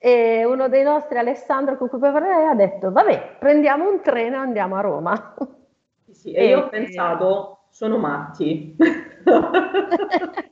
[0.00, 4.38] E uno dei nostri, Alessandro, con cui parlare, ha detto vabbè, prendiamo un treno e
[4.40, 5.34] andiamo a Roma.
[6.10, 8.76] Sì, e, e io ho pensato, sono matti.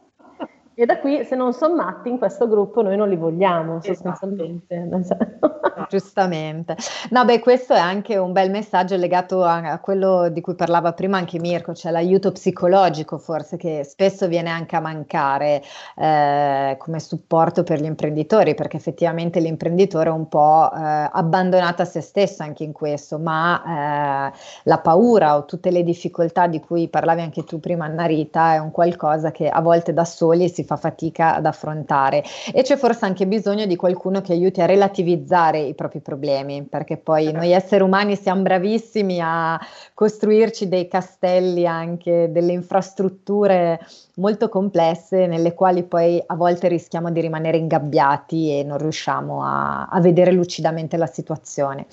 [0.78, 3.94] E da qui, se non sono matti in questo gruppo, noi non li vogliamo esatto.
[3.94, 4.88] sostanzialmente.
[5.88, 6.76] Giustamente.
[7.10, 10.92] No, beh, questo è anche un bel messaggio legato a, a, quello di cui parlava
[10.92, 15.62] prima anche Mirko, cioè l'aiuto psicologico forse che spesso viene anche a mancare
[15.96, 21.86] eh, come supporto per gli imprenditori, perché effettivamente l'imprenditore è un po' eh, abbandonato a
[21.86, 26.88] se stesso anche in questo, ma eh, la paura o tutte le difficoltà di cui
[26.88, 30.64] parlavi anche tu prima, Anna Rita, è un qualcosa che a volte da soli si
[30.66, 35.60] fa fatica ad affrontare e c'è forse anche bisogno di qualcuno che aiuti a relativizzare
[35.60, 39.58] i propri problemi, perché poi noi esseri umani siamo bravissimi a
[39.94, 43.80] costruirci dei castelli, anche delle infrastrutture
[44.16, 49.86] molto complesse nelle quali poi a volte rischiamo di rimanere ingabbiati e non riusciamo a,
[49.86, 51.86] a vedere lucidamente la situazione.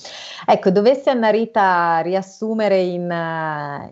[0.45, 3.09] Ecco, dovessi Anna Rita riassumere in,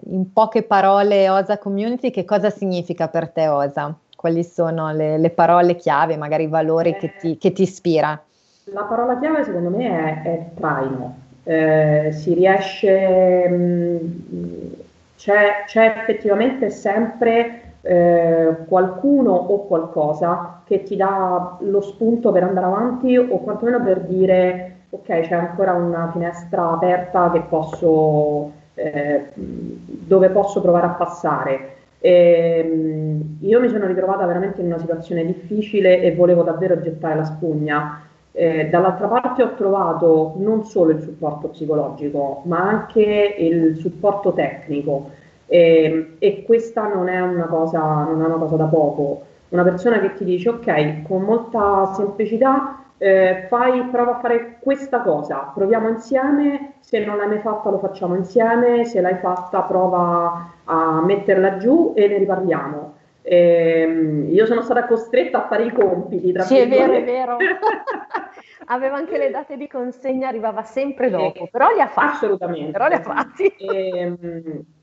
[0.05, 3.95] in poche parole OSA Community, che cosa significa per te OSA?
[4.21, 8.21] Quali sono le, le parole chiave, magari i valori eh, che, ti, che, ti, ispira?
[8.65, 11.15] La parola chiave secondo me è, è traino.
[11.43, 14.71] Eh, si riesce, mh, mm,
[15.17, 22.67] c'è, c'è, effettivamente sempre eh, qualcuno o qualcosa che ti dà lo spunto per andare
[22.67, 30.29] avanti o quantomeno per dire ok c'è ancora una finestra aperta che posso, eh, dove
[30.29, 31.75] posso provare a passare.
[32.01, 37.15] E, ehm, io mi sono ritrovata veramente in una situazione difficile e volevo davvero gettare
[37.15, 38.01] la spugna.
[38.33, 45.11] Eh, dall'altra parte ho trovato non solo il supporto psicologico, ma anche il supporto tecnico.
[45.45, 49.25] E, e questa non è, cosa, non è una cosa da poco.
[49.49, 55.01] Una persona che ti dice ok, con molta semplicità eh, fai, prova a fare questa
[55.01, 60.51] cosa, proviamo insieme, se non l'hai mai fatta lo facciamo insieme, se l'hai fatta prova
[60.65, 62.93] a metterla giù e ne riparliamo.
[63.23, 66.31] Eh, io sono stata costretta a fare i compiti.
[66.31, 67.37] Tra sì, è vero, è vero.
[68.67, 72.25] Aveva anche le date di consegna, arrivava sempre dopo, eh, però li ha fatti.
[72.25, 72.71] Assolutamente.
[72.71, 73.47] Però li ha fatti.
[73.47, 74.15] Eh,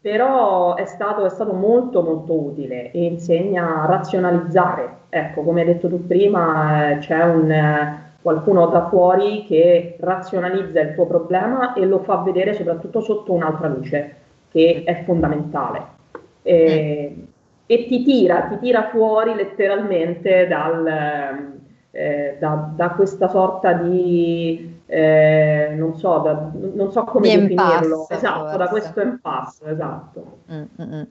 [0.00, 4.96] però è stato, è stato, molto molto utile e insegna a razionalizzare.
[5.09, 10.95] Ecco, come hai detto tu prima, eh, c'è un qualcuno da fuori che razionalizza il
[10.95, 14.16] tuo problema e lo fa vedere soprattutto sotto un'altra luce,
[14.51, 15.97] che è fondamentale.
[16.43, 17.23] E, mm.
[17.66, 21.61] e ti, tira, ti tira fuori letteralmente dal,
[21.91, 28.07] eh, da, da, questa sorta di eh, non, so, da, non, so, come di definirlo,
[28.11, 28.57] impasse, esatto, forse.
[28.57, 30.39] da questo impasse, esatto.
[30.51, 31.09] Mm-mm.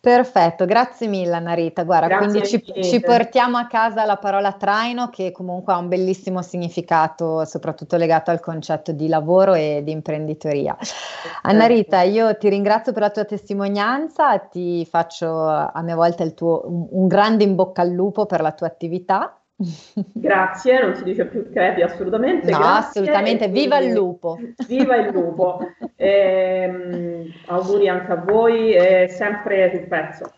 [0.00, 1.84] Perfetto, grazie mille Anna Rita.
[1.84, 5.88] Guarda, Grazie quindi ci, ci portiamo a casa la parola traino che comunque ha un
[5.88, 10.74] bellissimo significato, soprattutto legato al concetto di lavoro e di imprenditoria.
[11.42, 11.74] Anna Certo.
[11.74, 16.62] Rita, io ti ringrazio per la tua testimonianza, ti faccio a mia volta il tuo,
[16.64, 19.37] un, un grande in bocca al lupo per la tua attività.
[20.12, 22.50] Grazie, non si dice più crepi assolutamente.
[22.50, 23.00] No, grazie.
[23.00, 24.38] assolutamente, E viva il lupo!
[24.66, 25.58] Viva il lupo!
[26.00, 30.30] Ehm, auguri anche a voi e sempre sul pezzo.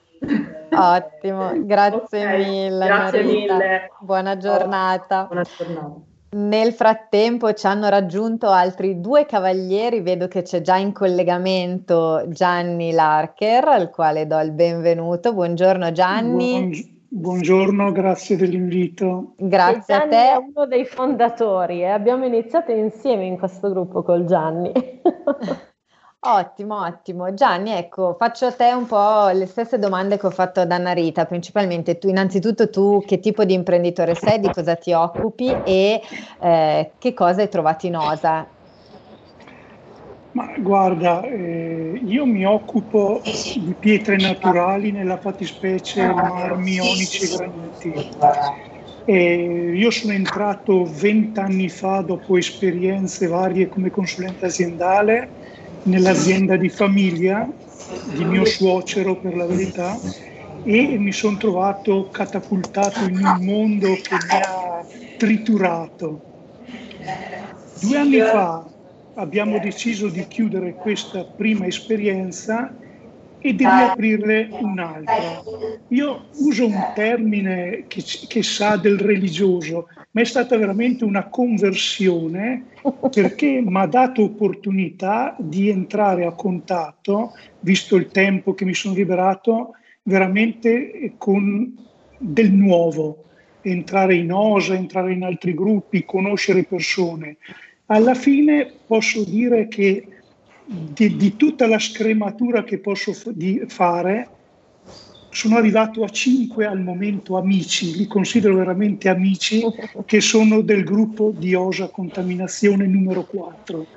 [0.73, 2.87] Ottimo, grazie Ok, mille.
[2.87, 3.55] Grazie Anna Rita.
[3.55, 3.91] mille.
[4.01, 5.25] Buona giornata.
[5.27, 5.95] Buona giornata.
[6.31, 12.93] Nel frattempo ci hanno raggiunto altri due cavalieri, vedo che c'è già in collegamento Gianni
[12.93, 15.35] Larcher, al quale do il benvenuto.
[15.35, 19.35] Buongiorno Gianni, Buong- Buongiorno, grazie dell'invito.
[19.37, 20.53] grazie E a Gianni è te.
[20.55, 24.73] uno dei fondatori e abbiamo iniziato insieme in questo gruppo col Gianni.
[26.23, 27.33] Ottimo, ottimo.
[27.33, 30.93] Gianni, ecco, faccio a te un po' le stesse domande che ho fatto ad Anna
[30.93, 36.03] Rita, principalmente tu, innanzitutto tu che tipo di imprenditore sei, di cosa ti occupi e
[36.39, 38.53] eh, che cosa hai trovato in Osa?
[40.33, 43.21] Ma guarda, eh, io mi occupo
[43.57, 47.93] di pietre naturali, nella fattispecie marmi, onici e graniti.
[49.07, 55.33] Io sono entrato vent'anni fa, dopo esperienze varie come consulente aziendale,
[55.83, 57.49] nell'azienda di famiglia
[58.05, 59.99] di mio suocero per la verità
[60.63, 66.21] e mi sono trovato catapultato in un mondo che mi ha triturato.
[67.81, 68.71] Due anni fa
[69.21, 72.75] abbiamo deciso di chiudere questa prima esperienza
[73.39, 75.43] e di riaprirne un'altra.
[75.89, 82.67] Io uso un termine che, che sa del religioso, ma è stata veramente una conversione
[83.11, 88.95] perché mi ha dato opportunità di entrare a contatto, visto il tempo che mi sono
[88.95, 91.75] liberato, veramente con
[92.19, 93.25] del nuovo,
[93.63, 97.37] entrare in OSA, entrare in altri gruppi, conoscere persone.
[97.93, 100.23] Alla fine posso dire che
[100.65, 104.31] di, di tutta la scrematura che posso f- di fare,
[105.29, 109.61] sono arrivato a cinque al momento amici, li considero veramente amici,
[110.07, 113.89] che sono del gruppo di Osa Contaminazione numero 4.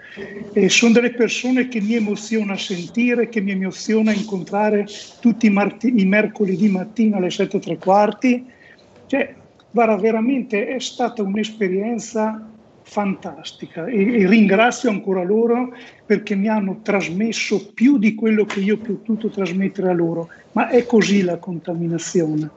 [0.53, 4.87] E sono delle persone che mi emoziona sentire, che mi emoziona incontrare
[5.19, 8.43] tutti i, marti- i mercoledì mattina alle 7 e tre quarti.
[9.05, 9.35] Cioè,
[9.69, 12.52] guarda, veramente è stata un'esperienza
[12.93, 15.73] fantastica e, e ringrazio ancora loro
[16.05, 20.67] perché mi hanno trasmesso più di quello che io ho potuto trasmettere a loro, ma
[20.69, 22.49] è così la contaminazione.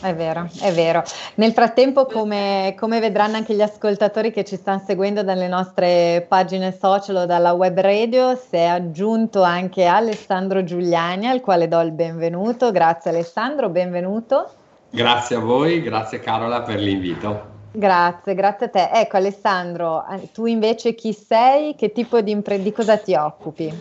[0.00, 1.02] È vero, è vero.
[1.34, 6.74] Nel frattempo, come, come vedranno anche gli ascoltatori che ci stanno seguendo dalle nostre pagine
[6.78, 11.92] social o dalla web radio, si è aggiunto anche Alessandro Giuliani, al quale do il
[11.92, 12.72] benvenuto.
[12.72, 14.50] Grazie Alessandro, benvenuto.
[14.90, 17.51] Grazie a voi, grazie Carola per l'invito.
[17.72, 18.90] Grazie, grazie a te.
[18.92, 21.74] Ecco Alessandro, eh, tu invece chi sei?
[21.74, 23.72] Che tipo di impresa, di cosa ti occupi?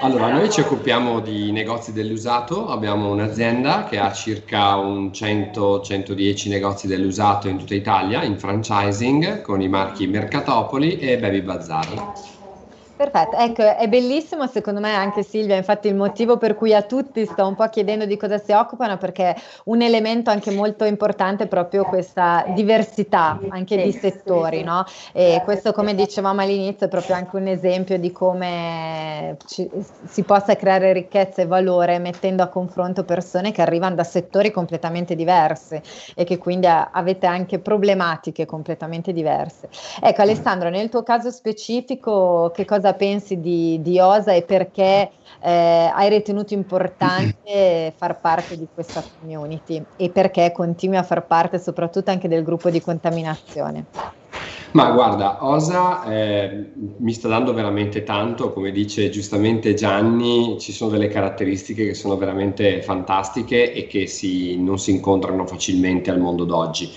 [0.00, 6.86] Allora, noi ci occupiamo di negozi dell'usato, abbiamo un'azienda che ha circa un 100-110 negozi
[6.86, 12.37] dell'usato in tutta Italia, in franchising, con i marchi Mercatopoli e Baby Bazaar.
[12.98, 17.24] Perfetto, ecco, è bellissimo secondo me anche Silvia, infatti il motivo per cui a tutti
[17.26, 19.36] sto un po' chiedendo di cosa si occupano perché
[19.66, 24.82] un elemento anche molto importante è proprio questa diversità anche di settori, no?
[25.12, 29.70] E questo come dicevamo all'inizio è proprio anche un esempio di come ci-
[30.04, 35.14] si possa creare ricchezza e valore mettendo a confronto persone che arrivano da settori completamente
[35.14, 35.80] diversi
[36.16, 39.68] e che quindi a- avete anche problematiche completamente diverse.
[40.00, 45.10] Ecco Alessandro, nel tuo caso specifico che cosa pensi di, di OSA e perché
[45.40, 51.58] eh, hai ritenuto importante far parte di questa community e perché continui a far parte
[51.58, 53.86] soprattutto anche del gruppo di contaminazione?
[54.72, 60.90] Ma guarda, OSA eh, mi sta dando veramente tanto, come dice giustamente Gianni, ci sono
[60.90, 66.44] delle caratteristiche che sono veramente fantastiche e che si- non si incontrano facilmente al mondo
[66.44, 66.90] d'oggi.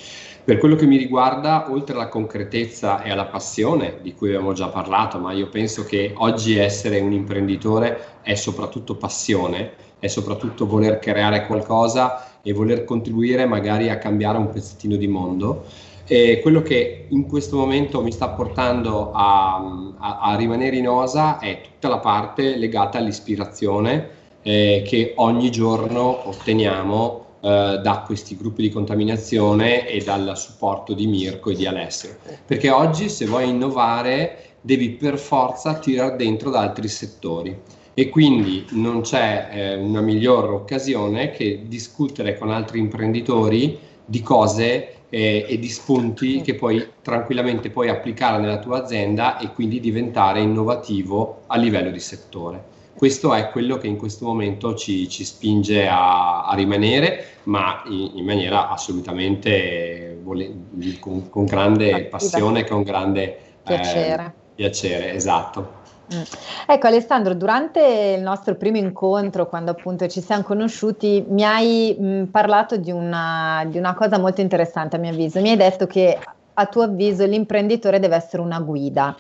[0.44, 4.70] Per quello che mi riguarda, oltre alla concretezza e alla passione di cui abbiamo già
[4.70, 10.98] parlato, ma io penso che oggi essere un imprenditore è soprattutto passione, è soprattutto voler
[10.98, 15.66] creare qualcosa e voler contribuire magari a cambiare un pezzettino di mondo.
[16.08, 19.58] E quello che in questo momento mi sta portando a,
[20.00, 24.10] a- a rimanere in osa è tutta la parte legata all'ispirazione
[24.42, 31.50] eh, che ogni giorno otteniamo da questi gruppi di contaminazione e dal supporto di Mirko
[31.50, 32.18] e di Alessio.
[32.46, 37.58] Perché oggi se vuoi innovare devi per forza tirare dentro da altri settori
[37.94, 44.94] e quindi non c'è eh, una miglior occasione che discutere con altri imprenditori di cose
[45.10, 50.40] eh, e di spunti che puoi tranquillamente puoi applicare nella tua azienda e quindi diventare
[50.40, 52.71] innovativo a livello di settore.
[52.96, 58.12] Questo è quello che in questo momento ci, ci spinge a, a, rimanere, ma in,
[58.16, 60.52] in maniera assolutamente vole,
[61.00, 64.26] con, con, grande passione, con grande piacere.
[64.26, 65.80] Eh, piacere, esatto.
[66.14, 66.22] Mm.
[66.68, 72.06] Ecco Alessandro, durante il nostro primo incontro, quando appunto ci siamo conosciuti, mi hai mh,
[72.06, 75.40] mm, parlato di una, di una cosa molto interessante a mio avviso.
[75.42, 76.20] Mi hai detto che
[76.54, 79.16] a tuo avviso l'imprenditore deve essere una guida,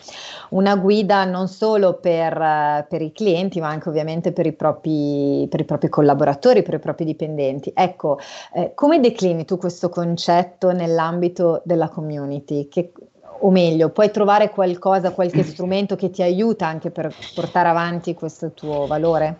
[0.49, 5.61] una guida non solo per, per i clienti, ma anche ovviamente per i, propri, per
[5.61, 7.71] i, propri, collaboratori, per i propri dipendenti.
[7.73, 8.19] Ecco,
[8.53, 12.67] eh, come declini tu questo concetto nell'ambito della community?
[12.67, 12.91] Che,
[13.43, 18.51] o meglio, puoi trovare qualcosa, qualche strumento che ti aiuta anche per portare avanti questo
[18.51, 19.39] tuo valore?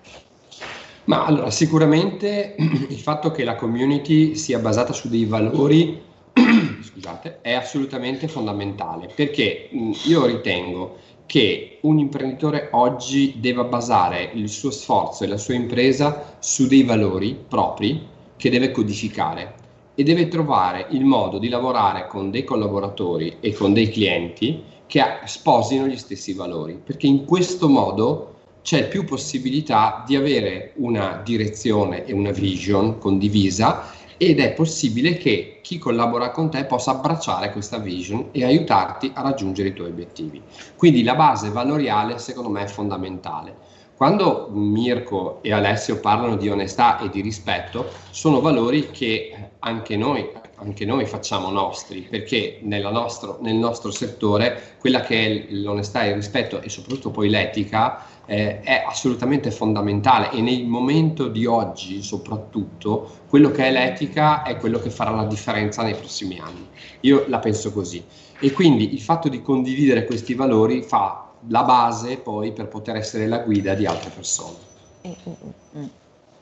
[1.06, 2.56] Ma allora, sicuramente
[2.90, 6.10] il fatto che la community sia basata su dei valori,
[6.82, 14.70] scusate, è assolutamente fondamentale perché io ritengo che un imprenditore oggi debba basare il suo
[14.70, 18.06] sforzo e la sua impresa su dei valori propri
[18.36, 19.56] che deve codificare
[19.96, 25.04] e deve trovare il modo di lavorare con dei collaboratori e con dei clienti che
[25.26, 32.06] sposino gli stessi valori, perché in questo modo c'è più possibilità di avere una direzione
[32.06, 33.90] e una vision condivisa
[34.22, 39.24] ed è possibile che chi collabora con te possa abbracciare questa vision e aiutarti a
[39.24, 40.40] raggiungere i tuoi obiettivi.
[40.76, 43.56] Quindi la base valoriale secondo me è fondamentale.
[43.96, 50.30] Quando Mirko e Alessio parlano di onestà e di rispetto, sono valori che anche noi,
[50.62, 56.16] anche noi facciamo nostri, perché nostro, nel nostro settore quella che è l'onestà e il
[56.16, 63.20] rispetto e soprattutto poi l'etica eh, è assolutamente fondamentale e nel momento di oggi soprattutto
[63.28, 66.68] quello che è l'etica è quello che farà la differenza nei prossimi anni.
[67.02, 68.04] Io la penso così
[68.40, 73.26] e quindi il fatto di condividere questi valori fa la base poi per poter essere
[73.28, 74.70] la guida di altre persone.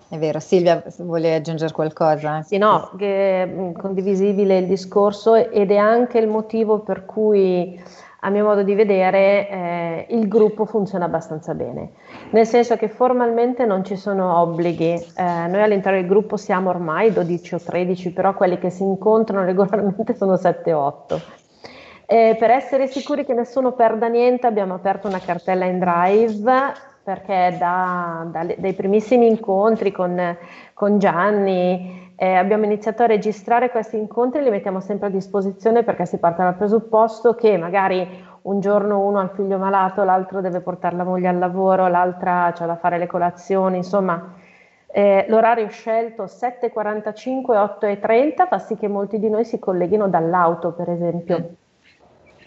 [0.10, 2.41] È vero, Silvia vuole aggiungere qualcosa?
[2.41, 7.80] Sì, no, è mm, condivisibile il discorso ed è anche il motivo per cui
[8.22, 11.91] a mio modo di vedere eh, il gruppo funziona abbastanza bene,
[12.32, 17.14] nel senso che formalmente non ci sono obblighi, eh, noi all'interno del gruppo siamo ormai
[17.14, 21.22] 12 o 13, però quelli che si incontrano regolarmente sono 7-8
[22.12, 26.74] eh, per essere sicuri che nessuno perda niente abbiamo aperto una cartella in drive
[27.04, 30.38] perché da, da, dai primissimi incontri con,
[30.74, 36.06] con Gianni eh, abbiamo iniziato a registrare questi incontri li mettiamo sempre a disposizione perché
[36.06, 40.60] si parte dal presupposto che magari un giorno uno ha il figlio malato, l'altro deve
[40.60, 44.36] portare la moglie al lavoro, l'altra c'è da fare le colazioni, insomma
[44.88, 50.74] eh, l'orario scelto 7.45 e 8.30 fa sì che molti di noi si colleghino dall'auto
[50.74, 51.50] per esempio.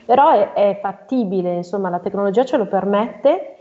[0.05, 3.51] Però è, è fattibile, insomma la tecnologia ce lo permette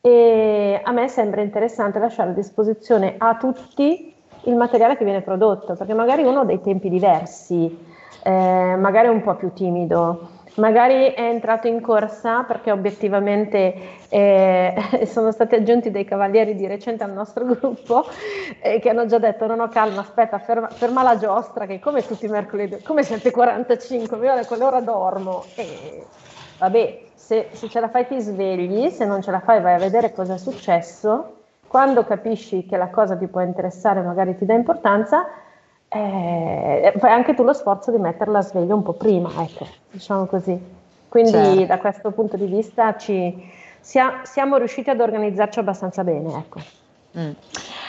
[0.00, 5.74] e a me sembra interessante lasciare a disposizione a tutti il materiale che viene prodotto,
[5.74, 7.76] perché magari uno ha dei tempi diversi,
[8.22, 13.74] eh, magari è un po' più timido, magari è entrato in corsa perché obiettivamente
[14.08, 14.74] eh,
[15.06, 18.04] sono stati aggiunti dei cavalieri di recente al nostro gruppo
[18.60, 22.06] eh, che hanno già detto no no calma aspetta ferma, ferma la giostra che come
[22.06, 25.44] tutti i mercoledì come 7.45 io a quell'ora dormo.
[25.54, 26.04] E
[26.58, 29.78] vabbè se, se ce la fai ti svegli se non ce la fai vai a
[29.78, 31.34] vedere cosa è successo
[31.66, 35.26] quando capisci che la cosa ti può interessare magari ti dà importanza
[35.88, 40.26] eh, fai anche tu lo sforzo di metterla a sveglia un po' prima, ecco, diciamo
[40.26, 40.58] così.
[41.08, 41.66] Quindi certo.
[41.66, 43.50] da questo punto di vista ci,
[43.80, 46.60] sia, siamo riusciti ad organizzarci abbastanza bene, ecco.
[47.18, 47.30] Mm.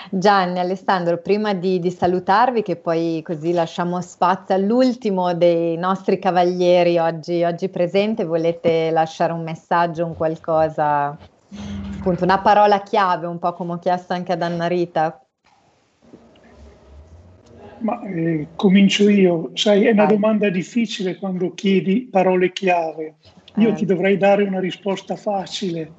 [0.10, 6.98] Gianni, Alessandro, prima di, di, salutarvi, che poi così lasciamo spazio all'ultimo dei nostri cavalieri
[6.98, 11.18] oggi, oggi presente, volete lasciare un messaggio, un qualcosa,
[11.98, 15.22] appunto una parola chiave, un po' come ho chiesto anche ad Anna Rita,
[17.80, 23.16] ma eh, comincio io, sai, è una domanda difficile quando chiedi parole chiave.
[23.58, 23.74] Io eh.
[23.74, 25.92] ti dovrei dare una risposta facile.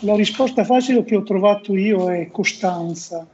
[0.00, 3.26] La risposta facile che ho trovato io è costanza.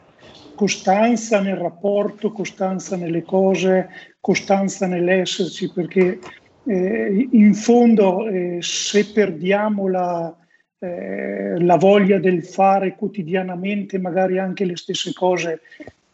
[0.54, 3.88] Costanza nel rapporto, costanza nelle cose,
[4.20, 6.18] costanza nell'esserci, perché
[6.64, 10.34] eh, in fondo eh, se perdiamo la,
[10.78, 15.60] eh, la voglia del fare quotidianamente magari anche le stesse cose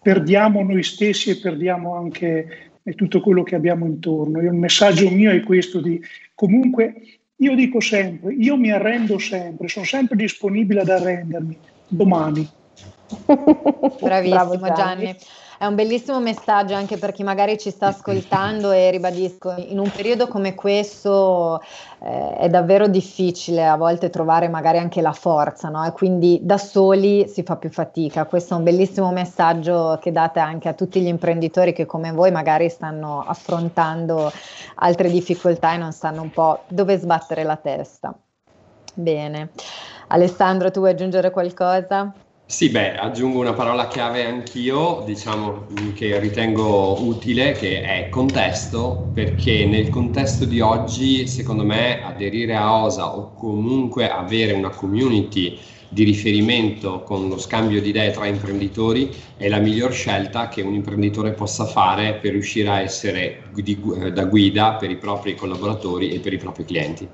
[0.02, 4.40] perdiamo noi stessi e perdiamo anche tutto quello che abbiamo intorno.
[4.40, 6.00] E il messaggio mio è questo di
[6.34, 6.94] comunque
[7.42, 12.48] io dico sempre, io mi arrendo sempre, sono sempre disponibile ad arrendermi domani.
[14.00, 15.04] Bravissimo Bravo, Gianni.
[15.04, 15.16] Gianni.
[15.62, 19.88] È un bellissimo messaggio anche per chi magari ci sta ascoltando e ribadisco, in un
[19.94, 21.62] periodo come questo
[22.00, 25.86] eh, è davvero difficile a volte trovare magari anche la forza, no?
[25.86, 28.24] E quindi da soli si fa più fatica.
[28.24, 32.32] Questo è un bellissimo messaggio che date anche a tutti gli imprenditori che come voi
[32.32, 34.32] magari stanno affrontando
[34.74, 38.12] altre difficoltà e non sanno un po' dove sbattere la testa.
[38.94, 39.50] Bene.
[40.08, 42.12] Alessandro, tu vuoi aggiungere qualcosa?
[42.52, 49.64] Sì, beh, aggiungo una parola chiave anch'io, diciamo che ritengo utile, che è contesto, perché
[49.64, 56.04] nel contesto di oggi, secondo me, aderire a OSA o comunque avere una community di
[56.04, 61.32] riferimento con lo scambio di idee tra imprenditori è la miglior scelta che un imprenditore
[61.32, 63.44] possa fare per riuscire a essere
[64.12, 67.08] da guida per i propri collaboratori e per i propri clienti.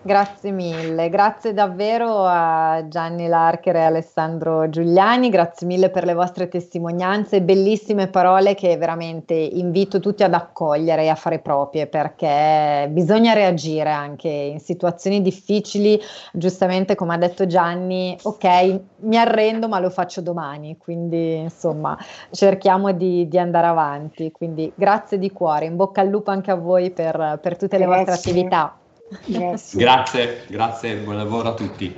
[0.00, 6.48] Grazie mille, grazie davvero a Gianni Larcher e Alessandro Giuliani, grazie mille per le vostre
[6.48, 13.32] testimonianze, bellissime parole che veramente invito tutti ad accogliere e a fare proprie perché bisogna
[13.32, 16.00] reagire anche in situazioni difficili,
[16.32, 21.98] giustamente come ha detto Gianni, ok, mi arrendo ma lo faccio domani, quindi insomma
[22.30, 26.56] cerchiamo di, di andare avanti, quindi grazie di cuore, in bocca al lupo anche a
[26.56, 28.04] voi per, per tutte le grazie.
[28.04, 28.76] vostre attività.
[29.24, 29.78] Grazie.
[29.78, 31.94] grazie, grazie, buon lavoro a tutti.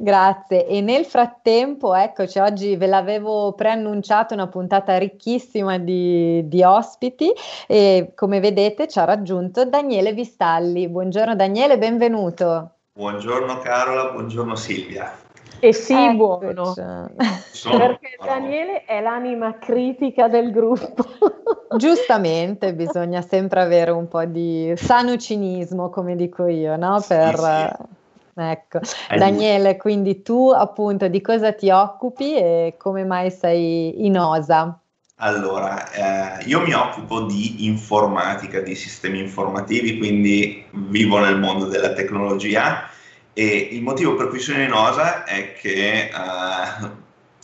[0.00, 7.32] Grazie e nel frattempo, eccoci, oggi ve l'avevo preannunciato una puntata ricchissima di, di, ospiti
[7.66, 10.88] e come vedete ci ha raggiunto Daniele Vistalli.
[10.88, 12.74] Buongiorno Daniele, benvenuto.
[12.92, 15.12] Buongiorno Carola, buongiorno Silvia.
[15.60, 16.16] E sì, Eccoci.
[16.16, 16.74] buono.
[16.74, 21.04] Perché Daniele è l'anima critica del gruppo.
[21.76, 27.02] Giustamente, bisogna sempre avere un po' di sano cinismo, come dico io, no?
[27.06, 27.96] Per, sì, sì.
[28.40, 28.80] Ecco.
[29.16, 34.78] Daniele, quindi tu appunto di cosa ti occupi e come mai sei in OSA?
[35.16, 41.92] Allora, eh, io mi occupo di informatica, di sistemi informativi, quindi vivo nel mondo della
[41.92, 42.88] tecnologia
[43.38, 46.88] e il motivo per cui sono in OSA è che uh,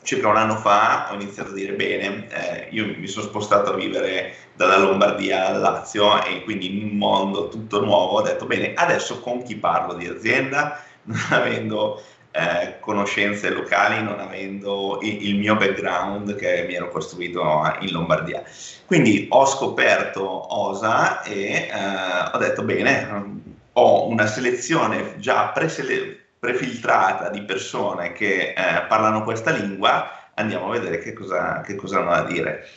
[0.03, 3.77] circa un anno fa ho iniziato a dire bene, eh, io mi sono spostato a
[3.77, 8.75] vivere dalla Lombardia al Lazio e quindi in un mondo tutto nuovo ho detto bene,
[8.75, 15.37] adesso con chi parlo di azienda, non avendo eh, conoscenze locali, non avendo il, il,
[15.37, 17.41] mio background che mi ero costruito
[17.79, 18.43] in Lombardia.
[18.85, 27.31] Quindi ho scoperto OSA e eh, ho detto bene, ho una selezione già presele- prefiltrata
[27.31, 32.11] di persone che eh, parlano questa lingua, andiamo a vedere che cosa, che cosa hanno
[32.11, 32.69] da dire.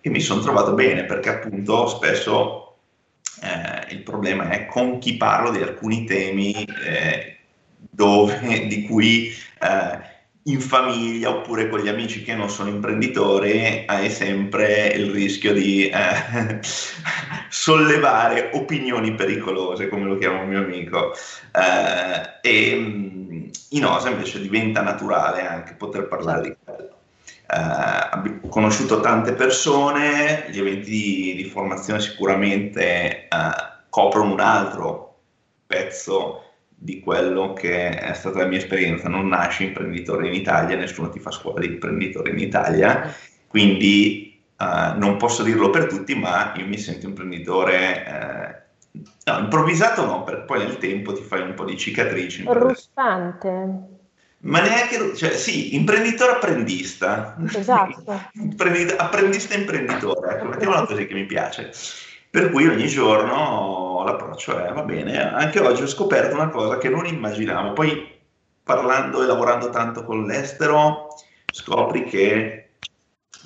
[0.00, 2.76] E mi sono trovato bene perché appunto spesso
[3.42, 7.36] eh, il problema è con chi parlo di alcuni temi eh,
[7.76, 9.28] dove, di cui
[9.60, 15.52] eh, in famiglia oppure con gli amici che non sono imprenditori hai sempre il rischio
[15.52, 16.60] di eh,
[17.48, 21.12] sollevare opinioni pericolose, come lo chiama un mio amico.
[21.52, 26.94] Eh, e mm, in Osa invece diventa naturale anche poter parlare di quello.
[27.48, 33.28] Eh, ho conosciuto tante persone, gli eventi di, di formazione sicuramente eh,
[33.88, 35.18] coprono un altro
[35.66, 36.42] pezzo
[36.78, 39.08] di quello che è stata la mia esperienza.
[39.08, 43.14] Non nasci imprenditore in Italia, nessuno ti fa scuola di imprenditore in Italia,
[43.48, 44.25] quindi
[44.58, 48.62] uh, non posso dirlo per tutti, ma io mi sento imprenditore.
[48.92, 52.44] Uh, no, improvvisato no, perché poi nel tempo ti fai un po' di cicatrici.
[52.46, 53.94] Ruspante.
[54.38, 57.36] Ma neanche, cioè, sì, imprenditore apprendista.
[57.52, 58.04] Esatto.
[58.96, 61.72] apprendista imprenditore, ecco, mettiamola così che mi piace.
[62.30, 66.90] Per cui ogni giorno l'approccio è, va bene, anche oggi ho scoperto una cosa che
[66.90, 68.14] non immaginavo, poi
[68.62, 71.08] parlando e lavorando tanto con l'estero,
[71.50, 72.65] scopri che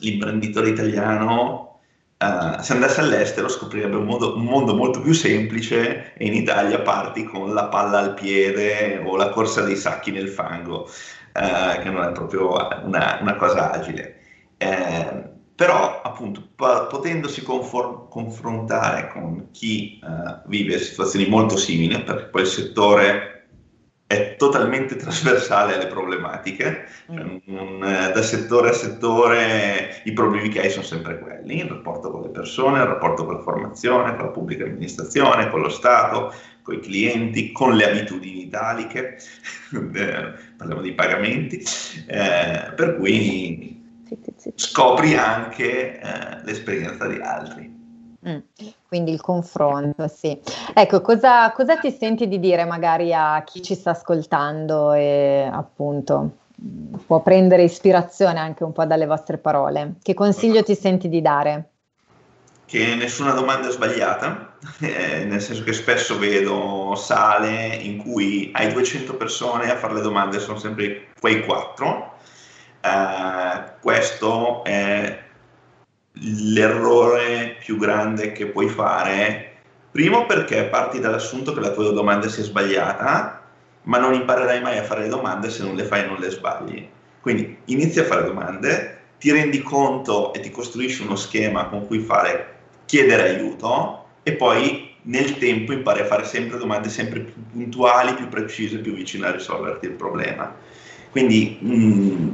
[0.00, 1.80] l'imprenditore italiano,
[2.18, 6.80] uh, se andasse all'estero, scoprirebbe un mondo, un mondo, molto più semplice e in Italia
[6.80, 11.90] parti con la palla al piede o la corsa dei sacchi nel fango, uh, che
[11.90, 12.52] non è proprio
[12.84, 14.16] una, una cosa agile.
[14.58, 22.42] Eh, però appunto potendosi confor- confrontare con chi uh, vive situazioni molto simili, perché poi
[22.42, 23.39] il settore
[24.10, 30.70] è totalmente trasversale alle problematiche, cioè, un, da settore a settore i problemi che hai
[30.70, 34.32] sono sempre quelli, il rapporto con le persone, il rapporto con la formazione, con la
[34.32, 39.16] pubblica amministrazione, con lo Stato, con i clienti, con le abitudini italiche,
[39.94, 41.64] eh, parliamo di pagamenti,
[42.06, 43.80] eh, per cui
[44.56, 47.79] scopri anche eh, l'esperienza di altri.
[48.28, 48.38] Mm,
[48.86, 50.38] quindi il confronto, sì.
[50.74, 56.38] Ecco, cosa, cosa, ti senti di dire magari a chi ci sta ascoltando e appunto
[57.06, 59.94] può prendere ispirazione anche un po' dalle vostre parole?
[60.02, 61.70] Che consiglio ti senti di dare?
[62.66, 68.70] Che nessuna domanda è sbagliata, eh, nel senso che spesso vedo sale in cui hai
[68.70, 72.18] 200 persone a fare le domande, sono sempre quei quattro.
[72.82, 75.28] Eh, questo è
[76.12, 79.52] l'errore più grande che puoi fare,
[79.90, 83.42] primo perché parti dall'assunto che la tua domanda sia sbagliata,
[83.82, 86.30] ma non imparerai mai a fare le domande se non le fai e non le
[86.30, 86.88] sbagli.
[87.20, 92.00] Quindi inizi a fare domande, ti rendi conto e ti costruisci uno schema con cui
[92.00, 98.14] fare, chiedere aiuto e poi nel tempo impari a fare sempre domande sempre più puntuali,
[98.14, 100.54] più precise, più vicine a risolverti il problema.
[101.10, 102.28] Quindi mh, mm,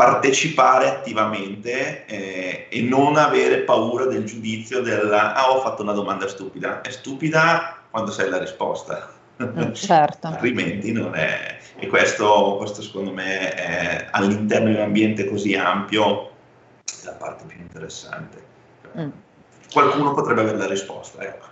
[0.00, 6.26] partecipare attivamente eh, e non avere paura del giudizio del ah ho fatto una domanda
[6.26, 6.80] stupida.
[6.80, 9.12] È stupida quando sai la risposta.
[9.42, 10.28] Mm, certo.
[10.28, 11.58] Altrimenti non è...
[11.76, 16.30] E questo, questo secondo me è, all'interno di un ambiente così ampio
[17.04, 18.42] la parte più interessante.
[18.98, 19.10] Mm.
[19.70, 21.46] Qualcuno potrebbe avere la risposta, ecco.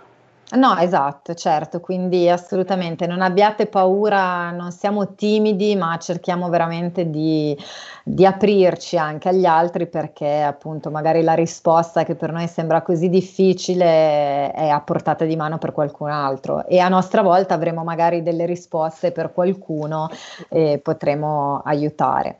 [0.51, 7.55] No, esatto, certo, quindi assolutamente non abbiate paura, non siamo timidi, ma cerchiamo veramente di,
[8.03, 13.09] di, aprirci anche agli altri perché appunto magari la risposta che per noi sembra così
[13.09, 18.23] difficile è a portata di mano per qualcun altro e a nostra volta avremo magari
[18.23, 20.09] delle risposte per qualcuno
[20.49, 22.39] e potremo aiutare.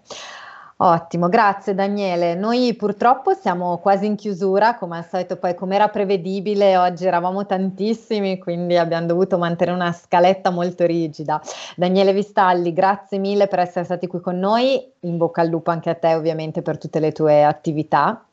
[0.82, 2.36] Ottimo, grazie Daniele.
[2.36, 7.46] Noi purtroppo siamo quasi in chiusura, come al solito poi come era prevedibile, oggi eravamo
[7.46, 11.42] tantissimi, quindi abbiamo dovuto mantenere una scaletta molto rigida.
[11.76, 15.90] Daniele Vistalli, grazie mille per essere stati qui con noi, in bocca al lupo anche
[15.90, 18.24] a te ovviamente per tutte le tue attività.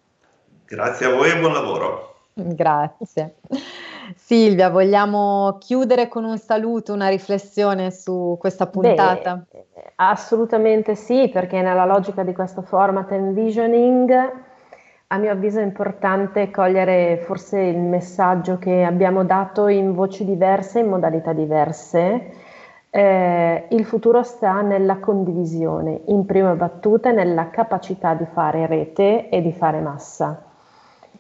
[0.67, 2.15] Grazie a voi e buon lavoro.
[2.33, 3.35] Grazie.
[4.15, 9.45] Silvia, vogliamo chiudere con un saluto, una riflessione su questa puntata?
[9.51, 9.65] Beh,
[9.97, 14.33] assolutamente sì, perché nella logica di questo format envisioning,
[15.09, 20.81] a mio avviso è importante cogliere forse il messaggio che abbiamo dato in voci diverse,
[20.81, 22.33] in modalità diverse.
[22.91, 29.43] Eh, il futuro sta nella condivisione, in prima battuta nella capacità di fare rete e
[29.43, 30.46] di fare massa.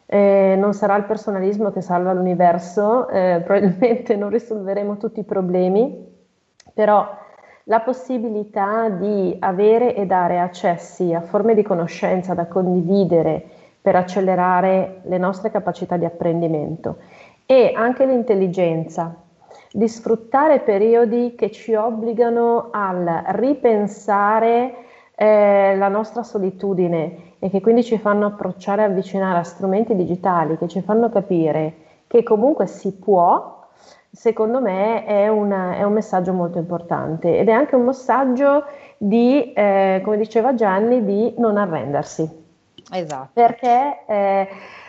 [0.06, 6.14] Eh, non sarà il personalismo che salva l'universo, eh, probabilmente non risolveremo tutti i problemi,
[6.72, 7.08] però
[7.64, 13.44] la possibilità di avere e dare accessi a forme di conoscenza da condividere
[13.80, 16.98] per accelerare le nostre capacità di apprendimento
[17.44, 19.14] e anche l'intelligenza.
[19.72, 24.74] Di sfruttare periodi che ci obbligano al ripensare
[25.14, 30.56] eh, la nostra solitudine e che quindi ci fanno approcciare e avvicinare a strumenti digitali
[30.56, 31.74] che ci fanno capire
[32.06, 33.66] che comunque si può,
[34.10, 38.64] secondo me è, una, è un messaggio molto importante ed è anche un messaggio
[38.96, 42.44] di, eh, come diceva Gianni, di non arrendersi.
[42.90, 43.30] Esatto.
[43.32, 44.48] Perché eh,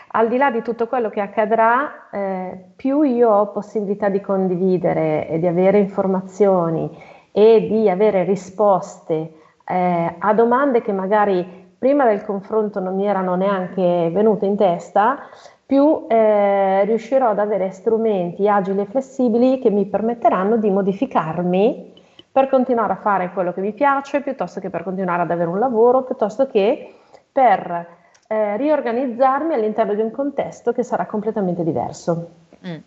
[0.09, 5.27] al di là di tutto quello che accadrà, eh, più io ho possibilità di condividere
[5.27, 6.89] e di avere informazioni
[7.31, 9.33] e di avere risposte
[9.65, 15.19] eh, a domande che magari prima del confronto non mi erano neanche venute in testa,
[15.65, 21.93] più eh, riuscirò ad avere strumenti agili e flessibili che mi permetteranno di modificarmi
[22.31, 25.59] per continuare a fare quello che mi piace, piuttosto che per continuare ad avere un
[25.59, 26.95] lavoro, piuttosto che
[27.31, 27.87] per
[28.27, 32.29] eh, riorganizzarmi all'interno di un contesto che sarà completamente diverso.
[32.65, 32.77] Mm.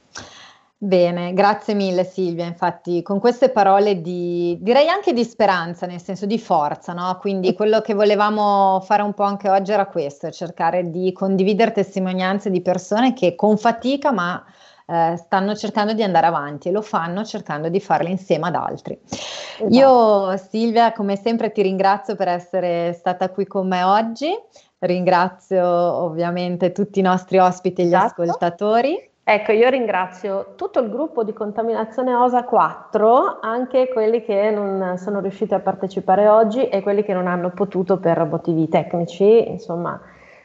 [0.83, 6.25] Bene, grazie mille Silvia, infatti con queste parole di, direi anche di speranza, nel senso
[6.25, 7.19] di forza, no?
[7.21, 12.49] Quindi quello che volevamo fare un po' anche oggi era questo, cercare di condividere testimonianze
[12.49, 14.43] di persone che con fatica ma
[14.87, 18.99] eh, stanno cercando di andare avanti e lo fanno cercando di farle insieme ad altri.
[19.03, 19.69] Esatto.
[19.69, 24.35] Io Silvia, come sempre ti ringrazio per essere stata qui con me oggi,
[24.79, 28.23] ringrazio ovviamente tutti i nostri ospiti e gli esatto.
[28.23, 29.10] ascoltatori.
[29.23, 35.21] Ecco, io ringrazio tutto il gruppo di Contaminazione OSA 4, anche quelli che non sono
[35.21, 39.49] riusciti a partecipare oggi e quelli che non hanno potuto per motivi tecnici.
[39.49, 40.01] Insomma,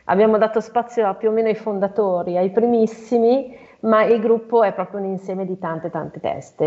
[0.05, 4.73] abbiamo dato spazio a più o meno ai fondatori, ai primissimi, ma il gruppo è
[4.73, 6.65] proprio un insieme di tante tante teste.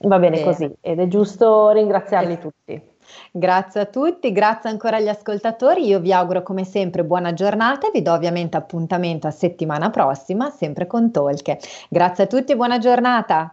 [0.00, 0.44] Va bene, bene.
[0.44, 2.96] così ed è giusto ringraziarli tutti.
[3.32, 5.86] Grazie a tutti, grazie ancora agli ascoltatori.
[5.86, 10.50] Io vi auguro come sempre buona giornata e vi do ovviamente appuntamento a settimana prossima,
[10.50, 11.58] sempre con Tolche.
[11.88, 13.52] Grazie a tutti e buona giornata.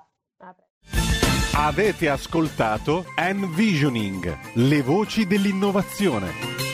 [1.58, 6.65] Avete ascoltato Envisioning, le voci dell'innovazione.